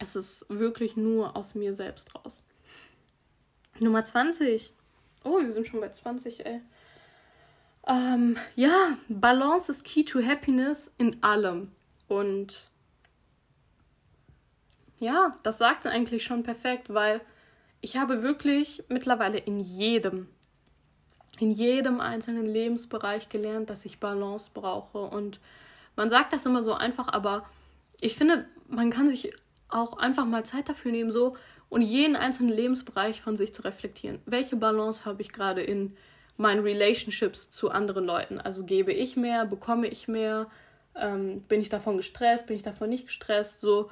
Es 0.00 0.16
ist 0.16 0.46
wirklich 0.48 0.96
nur 0.96 1.36
aus 1.36 1.54
mir 1.54 1.74
selbst 1.74 2.14
raus. 2.14 2.42
Nummer 3.78 4.04
20. 4.04 4.72
Oh, 5.26 5.40
wir 5.40 5.50
sind 5.50 5.66
schon 5.66 5.80
bei 5.80 5.88
20, 5.88 6.46
ey. 6.46 6.60
Ähm, 7.88 8.36
ja, 8.54 8.96
Balance 9.08 9.72
ist 9.72 9.84
key 9.84 10.04
to 10.04 10.22
happiness 10.22 10.92
in 10.98 11.20
allem. 11.22 11.72
Und 12.06 12.70
ja, 15.00 15.36
das 15.42 15.58
sagt 15.58 15.86
eigentlich 15.86 16.22
schon 16.22 16.44
perfekt, 16.44 16.94
weil 16.94 17.20
ich 17.80 17.96
habe 17.96 18.22
wirklich 18.22 18.84
mittlerweile 18.88 19.38
in 19.38 19.58
jedem, 19.58 20.28
in 21.40 21.50
jedem 21.50 22.00
einzelnen 22.00 22.46
Lebensbereich 22.46 23.28
gelernt, 23.28 23.68
dass 23.68 23.84
ich 23.84 23.98
Balance 23.98 24.50
brauche. 24.54 24.98
Und 24.98 25.40
man 25.96 26.08
sagt 26.08 26.32
das 26.32 26.46
immer 26.46 26.62
so 26.62 26.72
einfach, 26.72 27.08
aber 27.08 27.48
ich 28.00 28.14
finde, 28.14 28.46
man 28.68 28.90
kann 28.90 29.10
sich 29.10 29.32
auch 29.68 29.98
einfach 29.98 30.24
mal 30.24 30.44
Zeit 30.44 30.68
dafür 30.68 30.92
nehmen, 30.92 31.10
so 31.10 31.36
und 31.68 31.82
jeden 31.82 32.16
einzelnen 32.16 32.52
Lebensbereich 32.52 33.20
von 33.20 33.36
sich 33.36 33.54
zu 33.54 33.62
reflektieren. 33.62 34.20
Welche 34.26 34.56
Balance 34.56 35.04
habe 35.04 35.22
ich 35.22 35.32
gerade 35.32 35.62
in 35.62 35.96
meinen 36.36 36.62
Relationships 36.62 37.50
zu 37.50 37.70
anderen 37.70 38.04
Leuten? 38.04 38.40
Also 38.40 38.64
gebe 38.64 38.92
ich 38.92 39.16
mehr, 39.16 39.46
bekomme 39.46 39.88
ich 39.88 40.08
mehr, 40.08 40.46
ähm, 40.94 41.42
bin 41.42 41.60
ich 41.60 41.68
davon 41.68 41.96
gestresst, 41.96 42.46
bin 42.46 42.56
ich 42.56 42.62
davon 42.62 42.88
nicht 42.88 43.06
gestresst, 43.06 43.60
so. 43.60 43.90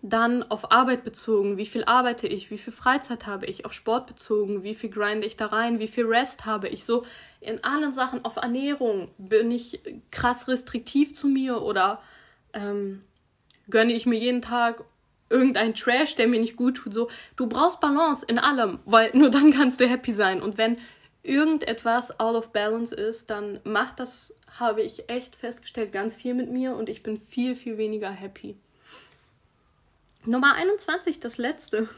Dann 0.00 0.44
auf 0.44 0.70
Arbeit 0.70 1.02
bezogen, 1.02 1.56
wie 1.56 1.66
viel 1.66 1.84
arbeite 1.84 2.28
ich, 2.28 2.52
wie 2.52 2.58
viel 2.58 2.72
Freizeit 2.72 3.26
habe 3.26 3.46
ich, 3.46 3.64
auf 3.64 3.72
Sport 3.72 4.06
bezogen, 4.06 4.62
wie 4.62 4.76
viel 4.76 4.90
grinde 4.90 5.26
ich 5.26 5.34
da 5.34 5.46
rein, 5.46 5.80
wie 5.80 5.88
viel 5.88 6.06
Rest 6.06 6.46
habe 6.46 6.68
ich, 6.68 6.84
so 6.84 7.04
in 7.40 7.64
allen 7.64 7.92
Sachen, 7.92 8.24
auf 8.24 8.36
Ernährung, 8.36 9.10
bin 9.18 9.50
ich 9.50 9.80
krass 10.12 10.46
restriktiv 10.46 11.16
zu 11.16 11.26
mir 11.26 11.62
oder 11.62 12.00
ähm, 12.52 13.02
gönne 13.68 13.92
ich 13.92 14.06
mir 14.06 14.18
jeden 14.18 14.40
Tag 14.40 14.84
irgendein 15.30 15.74
Trash, 15.74 16.14
der 16.14 16.28
mir 16.28 16.40
nicht 16.40 16.56
gut 16.56 16.76
tut, 16.76 16.94
so, 16.94 17.08
du 17.36 17.46
brauchst 17.46 17.80
Balance 17.80 18.24
in 18.26 18.38
allem, 18.38 18.78
weil 18.84 19.10
nur 19.14 19.30
dann 19.30 19.52
kannst 19.52 19.80
du 19.80 19.88
happy 19.88 20.12
sein 20.12 20.42
und 20.42 20.58
wenn 20.58 20.76
irgendetwas 21.22 22.18
out 22.18 22.36
of 22.36 22.52
balance 22.52 22.94
ist, 22.94 23.30
dann 23.30 23.60
macht 23.64 24.00
das, 24.00 24.32
habe 24.58 24.82
ich 24.82 25.08
echt 25.08 25.36
festgestellt, 25.36 25.92
ganz 25.92 26.14
viel 26.14 26.34
mit 26.34 26.50
mir 26.50 26.74
und 26.74 26.88
ich 26.88 27.02
bin 27.02 27.18
viel, 27.18 27.54
viel 27.54 27.76
weniger 27.76 28.10
happy. 28.10 28.56
Nummer 30.24 30.54
21, 30.54 31.20
das 31.20 31.38
letzte. 31.38 31.88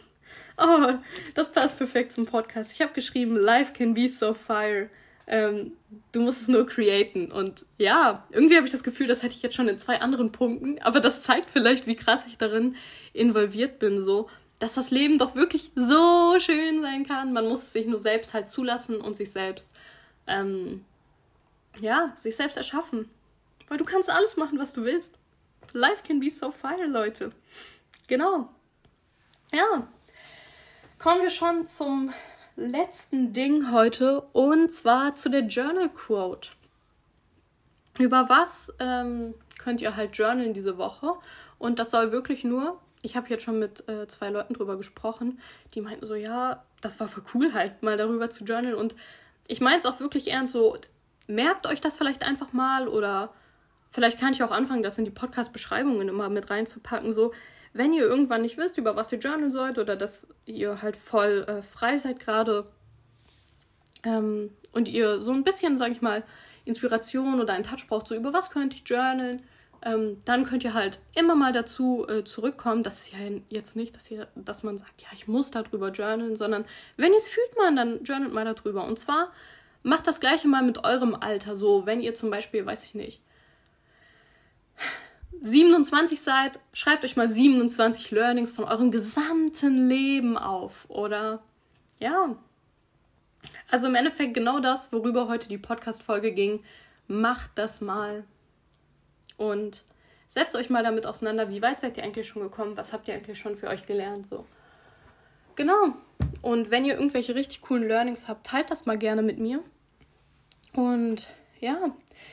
Oh, 0.56 0.94
das 1.34 1.50
passt 1.50 1.78
perfekt 1.78 2.12
zum 2.12 2.26
Podcast. 2.26 2.72
Ich 2.72 2.80
habe 2.82 2.92
geschrieben, 2.92 3.36
Life 3.36 3.72
can 3.72 3.94
be 3.94 4.08
so 4.08 4.34
fire. 4.34 4.90
Ähm, 5.30 5.74
du 6.10 6.20
musst 6.20 6.42
es 6.42 6.48
nur 6.48 6.66
createn. 6.66 7.30
Und 7.30 7.64
ja, 7.78 8.26
irgendwie 8.30 8.56
habe 8.56 8.66
ich 8.66 8.72
das 8.72 8.82
Gefühl, 8.82 9.06
das 9.06 9.22
hätte 9.22 9.34
ich 9.34 9.42
jetzt 9.42 9.54
schon 9.54 9.68
in 9.68 9.78
zwei 9.78 10.00
anderen 10.00 10.32
Punkten. 10.32 10.82
Aber 10.82 10.98
das 10.98 11.22
zeigt 11.22 11.50
vielleicht, 11.50 11.86
wie 11.86 11.94
krass 11.94 12.24
ich 12.26 12.36
darin 12.36 12.74
involviert 13.12 13.78
bin. 13.78 14.02
So, 14.02 14.28
dass 14.58 14.74
das 14.74 14.90
Leben 14.90 15.18
doch 15.18 15.36
wirklich 15.36 15.70
so 15.76 16.36
schön 16.40 16.82
sein 16.82 17.06
kann. 17.06 17.32
Man 17.32 17.46
muss 17.46 17.62
es 17.62 17.72
sich 17.72 17.86
nur 17.86 18.00
selbst 18.00 18.34
halt 18.34 18.48
zulassen 18.48 19.00
und 19.00 19.16
sich 19.16 19.30
selbst, 19.30 19.70
ähm, 20.26 20.84
ja, 21.80 22.12
sich 22.18 22.34
selbst 22.34 22.56
erschaffen. 22.56 23.08
Weil 23.68 23.78
du 23.78 23.84
kannst 23.84 24.10
alles 24.10 24.36
machen, 24.36 24.58
was 24.58 24.72
du 24.72 24.82
willst. 24.82 25.16
Life 25.72 26.02
can 26.04 26.18
be 26.18 26.28
so 26.28 26.50
fire, 26.50 26.86
Leute. 26.88 27.30
Genau. 28.08 28.48
Ja. 29.52 29.86
Kommen 30.98 31.22
wir 31.22 31.30
schon 31.30 31.66
zum 31.66 32.12
letzten 32.60 33.32
Ding 33.32 33.72
heute 33.72 34.20
und 34.32 34.70
zwar 34.70 35.16
zu 35.16 35.30
der 35.30 35.46
Journal 35.46 35.88
Quote. 35.88 36.50
Über 37.98 38.28
was 38.28 38.72
ähm, 38.78 39.34
könnt 39.58 39.80
ihr 39.80 39.96
halt 39.96 40.16
journalen 40.16 40.52
diese 40.52 40.76
Woche? 40.76 41.14
Und 41.58 41.78
das 41.78 41.90
soll 41.90 42.12
wirklich 42.12 42.44
nur, 42.44 42.78
ich 43.02 43.16
habe 43.16 43.28
jetzt 43.28 43.44
schon 43.44 43.58
mit 43.58 43.88
äh, 43.88 44.06
zwei 44.06 44.28
Leuten 44.28 44.54
drüber 44.54 44.76
gesprochen, 44.76 45.40
die 45.74 45.80
meinten 45.80 46.06
so, 46.06 46.14
ja, 46.14 46.62
das 46.82 47.00
war 47.00 47.08
voll 47.08 47.24
cool 47.34 47.54
halt, 47.54 47.82
mal 47.82 47.96
darüber 47.96 48.28
zu 48.28 48.44
journalen. 48.44 48.74
Und 48.74 48.94
ich 49.48 49.60
meine 49.60 49.78
es 49.78 49.86
auch 49.86 49.98
wirklich 49.98 50.30
ernst 50.30 50.52
so, 50.52 50.76
merkt 51.26 51.66
euch 51.66 51.80
das 51.80 51.96
vielleicht 51.96 52.26
einfach 52.26 52.52
mal 52.52 52.88
oder 52.88 53.32
vielleicht 53.90 54.20
kann 54.20 54.32
ich 54.32 54.42
auch 54.42 54.52
anfangen, 54.52 54.82
das 54.82 54.98
in 54.98 55.06
die 55.06 55.10
Podcast-Beschreibungen 55.10 56.08
immer 56.08 56.28
mit 56.28 56.50
reinzupacken, 56.50 57.12
so, 57.12 57.32
wenn 57.72 57.92
ihr 57.92 58.02
irgendwann 58.02 58.42
nicht 58.42 58.56
wisst, 58.56 58.78
über 58.78 58.96
was 58.96 59.12
ihr 59.12 59.18
journalen 59.18 59.50
sollt 59.50 59.78
oder 59.78 59.96
dass 59.96 60.26
ihr 60.46 60.82
halt 60.82 60.96
voll 60.96 61.44
äh, 61.46 61.62
frei 61.62 61.96
seid 61.98 62.18
gerade 62.18 62.66
ähm, 64.04 64.50
und 64.72 64.88
ihr 64.88 65.18
so 65.18 65.32
ein 65.32 65.44
bisschen, 65.44 65.78
sag 65.78 65.92
ich 65.92 66.02
mal, 66.02 66.24
Inspiration 66.64 67.40
oder 67.40 67.54
einen 67.54 67.64
Touch 67.64 67.86
braucht, 67.88 68.08
so 68.08 68.14
über 68.14 68.32
was 68.32 68.50
könnte 68.50 68.76
ich 68.76 68.82
journalen, 68.88 69.42
ähm, 69.82 70.20
dann 70.24 70.44
könnt 70.44 70.64
ihr 70.64 70.74
halt 70.74 70.98
immer 71.14 71.34
mal 71.34 71.52
dazu 71.52 72.06
äh, 72.08 72.24
zurückkommen. 72.24 72.82
Das 72.82 73.02
ist 73.02 73.12
ja 73.12 73.18
jetzt 73.48 73.76
nicht, 73.76 73.96
dass, 73.96 74.10
ihr, 74.10 74.28
dass 74.34 74.62
man 74.62 74.76
sagt, 74.76 75.02
ja, 75.02 75.08
ich 75.12 75.26
muss 75.26 75.50
darüber 75.50 75.90
journalen, 75.90 76.36
sondern 76.36 76.66
wenn 76.96 77.12
ihr 77.12 77.18
es 77.18 77.28
fühlt, 77.28 77.56
man, 77.56 77.76
dann 77.76 78.04
journalt 78.04 78.32
mal 78.32 78.44
darüber. 78.44 78.84
Und 78.84 78.98
zwar 78.98 79.32
macht 79.82 80.06
das 80.06 80.20
gleiche 80.20 80.48
mal 80.48 80.62
mit 80.62 80.84
eurem 80.84 81.14
Alter 81.14 81.56
so, 81.56 81.86
wenn 81.86 82.00
ihr 82.00 82.14
zum 82.14 82.30
Beispiel, 82.30 82.66
weiß 82.66 82.84
ich 82.84 82.94
nicht, 82.94 83.22
27 85.42 86.20
seid, 86.20 86.60
schreibt 86.72 87.04
euch 87.04 87.16
mal 87.16 87.30
27 87.30 88.10
Learnings 88.10 88.52
von 88.52 88.64
eurem 88.64 88.90
gesamten 88.90 89.88
Leben 89.88 90.36
auf. 90.36 90.86
Oder 90.88 91.42
ja. 91.98 92.36
Also 93.70 93.86
im 93.86 93.94
Endeffekt 93.94 94.34
genau 94.34 94.60
das, 94.60 94.92
worüber 94.92 95.28
heute 95.28 95.48
die 95.48 95.58
Podcast-Folge 95.58 96.32
ging. 96.32 96.62
macht 97.06 97.50
das 97.56 97.80
mal 97.80 98.24
und 99.36 99.82
setzt 100.28 100.54
euch 100.54 100.70
mal 100.70 100.84
damit 100.84 101.06
auseinander, 101.06 101.48
wie 101.48 101.62
weit 101.62 101.80
seid 101.80 101.96
ihr 101.96 102.04
eigentlich 102.04 102.28
schon 102.28 102.42
gekommen, 102.42 102.76
was 102.76 102.92
habt 102.92 103.08
ihr 103.08 103.14
eigentlich 103.14 103.38
schon 103.38 103.56
für 103.56 103.66
euch 103.68 103.86
gelernt, 103.86 104.26
so. 104.26 104.44
Genau. 105.56 105.94
Und 106.42 106.70
wenn 106.70 106.84
ihr 106.84 106.94
irgendwelche 106.94 107.34
richtig 107.34 107.62
coolen 107.62 107.88
Learnings 107.88 108.28
habt, 108.28 108.46
teilt 108.46 108.70
das 108.70 108.86
mal 108.86 108.96
gerne 108.96 109.22
mit 109.22 109.38
mir. 109.38 109.62
Und 110.72 111.28
ja, 111.58 111.90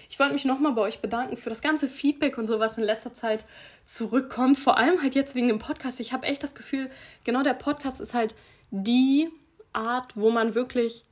ich 0.09 0.19
wollte 0.19 0.33
mich 0.33 0.45
nochmal 0.45 0.73
bei 0.73 0.81
euch 0.81 0.99
bedanken 0.99 1.37
für 1.37 1.49
das 1.49 1.61
ganze 1.61 1.87
Feedback 1.87 2.37
und 2.37 2.47
so, 2.47 2.59
was 2.59 2.77
in 2.77 2.83
letzter 2.83 3.13
Zeit 3.13 3.45
zurückkommt. 3.85 4.57
Vor 4.57 4.77
allem 4.77 5.01
halt 5.01 5.15
jetzt 5.15 5.35
wegen 5.35 5.47
dem 5.47 5.59
Podcast. 5.59 5.99
Ich 5.99 6.13
habe 6.13 6.25
echt 6.27 6.43
das 6.43 6.55
Gefühl, 6.55 6.89
genau 7.23 7.43
der 7.43 7.53
Podcast 7.53 8.01
ist 8.01 8.13
halt 8.13 8.35
die 8.71 9.29
Art, 9.73 10.15
wo 10.15 10.29
man 10.29 10.55
wirklich 10.55 11.05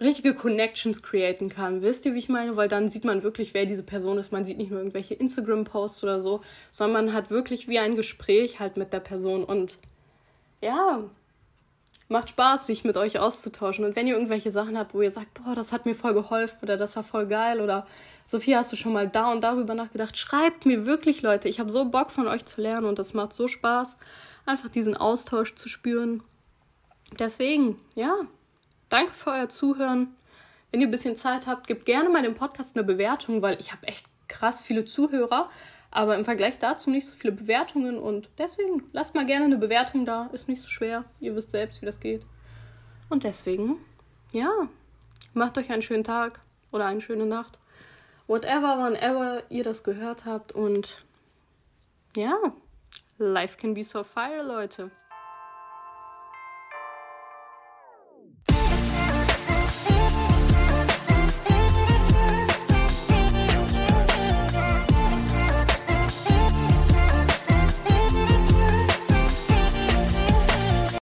richtige 0.00 0.34
Connections 0.34 1.02
createn 1.02 1.48
kann. 1.48 1.82
Wisst 1.82 2.06
ihr, 2.06 2.14
wie 2.14 2.18
ich 2.18 2.28
meine? 2.28 2.56
Weil 2.56 2.68
dann 2.68 2.88
sieht 2.88 3.04
man 3.04 3.22
wirklich, 3.22 3.54
wer 3.54 3.66
diese 3.66 3.82
Person 3.82 4.18
ist. 4.18 4.30
Man 4.30 4.44
sieht 4.44 4.58
nicht 4.58 4.70
nur 4.70 4.78
irgendwelche 4.78 5.14
Instagram-Posts 5.14 6.04
oder 6.04 6.20
so, 6.20 6.40
sondern 6.70 7.06
man 7.06 7.14
hat 7.14 7.30
wirklich 7.30 7.68
wie 7.68 7.78
ein 7.78 7.96
Gespräch 7.96 8.60
halt 8.60 8.76
mit 8.76 8.92
der 8.92 9.00
Person. 9.00 9.44
Und 9.44 9.78
ja, 10.60 11.02
macht 12.08 12.30
Spaß, 12.30 12.66
sich 12.66 12.84
mit 12.84 12.96
euch 12.96 13.18
auszutauschen. 13.18 13.84
Und 13.84 13.94
wenn 13.94 14.06
ihr 14.06 14.14
irgendwelche 14.14 14.50
Sachen 14.50 14.78
habt, 14.78 14.94
wo 14.94 15.02
ihr 15.02 15.10
sagt, 15.10 15.34
boah, 15.34 15.54
das 15.54 15.72
hat 15.72 15.86
mir 15.86 15.94
voll 15.94 16.14
geholfen 16.14 16.58
oder 16.62 16.76
das 16.76 16.96
war 16.96 17.02
voll 17.02 17.26
geil 17.26 17.60
oder 17.60 17.86
Sophie, 18.24 18.56
hast 18.56 18.72
du 18.72 18.76
schon 18.76 18.92
mal 18.92 19.08
da 19.08 19.30
und 19.30 19.42
darüber 19.42 19.74
nachgedacht? 19.74 20.16
Schreibt 20.16 20.66
mir 20.66 20.86
wirklich, 20.86 21.22
Leute. 21.22 21.48
Ich 21.48 21.60
habe 21.60 21.70
so 21.70 21.84
Bock 21.84 22.10
von 22.10 22.26
euch 22.28 22.44
zu 22.44 22.60
lernen 22.60 22.86
und 22.86 22.98
das 22.98 23.14
macht 23.14 23.32
so 23.32 23.46
Spaß, 23.46 23.96
einfach 24.46 24.68
diesen 24.68 24.96
Austausch 24.96 25.54
zu 25.54 25.68
spüren. 25.68 26.22
Deswegen, 27.18 27.78
ja, 27.94 28.14
danke 28.88 29.12
für 29.12 29.30
euer 29.30 29.48
Zuhören. 29.48 30.14
Wenn 30.70 30.80
ihr 30.80 30.88
ein 30.88 30.90
bisschen 30.90 31.16
Zeit 31.16 31.46
habt, 31.46 31.66
gebt 31.66 31.86
gerne 31.86 32.08
mal 32.10 32.22
dem 32.22 32.34
Podcast 32.34 32.76
eine 32.76 32.84
Bewertung, 32.84 33.40
weil 33.40 33.58
ich 33.60 33.72
habe 33.72 33.86
echt 33.86 34.06
krass 34.28 34.62
viele 34.62 34.84
Zuhörer 34.84 35.48
aber 35.90 36.16
im 36.16 36.24
Vergleich 36.24 36.58
dazu 36.58 36.90
nicht 36.90 37.06
so 37.06 37.14
viele 37.14 37.32
Bewertungen 37.32 37.98
und 37.98 38.28
deswegen 38.38 38.84
lasst 38.92 39.14
mal 39.14 39.26
gerne 39.26 39.46
eine 39.46 39.56
Bewertung 39.56 40.04
da. 40.04 40.28
Ist 40.32 40.48
nicht 40.48 40.62
so 40.62 40.68
schwer. 40.68 41.04
Ihr 41.20 41.34
wisst 41.34 41.50
selbst, 41.50 41.80
wie 41.80 41.86
das 41.86 42.00
geht. 42.00 42.26
Und 43.08 43.24
deswegen, 43.24 43.76
ja, 44.32 44.68
macht 45.32 45.56
euch 45.56 45.70
einen 45.70 45.82
schönen 45.82 46.04
Tag 46.04 46.40
oder 46.72 46.86
eine 46.86 47.00
schöne 47.00 47.26
Nacht. 47.26 47.58
Whatever, 48.26 48.84
whenever 48.84 49.42
ihr 49.48 49.64
das 49.64 49.82
gehört 49.82 50.26
habt. 50.26 50.52
Und 50.52 51.02
ja, 52.14 52.36
life 53.16 53.56
can 53.56 53.72
be 53.72 53.82
so 53.82 54.02
fire, 54.02 54.42
Leute. 54.42 54.90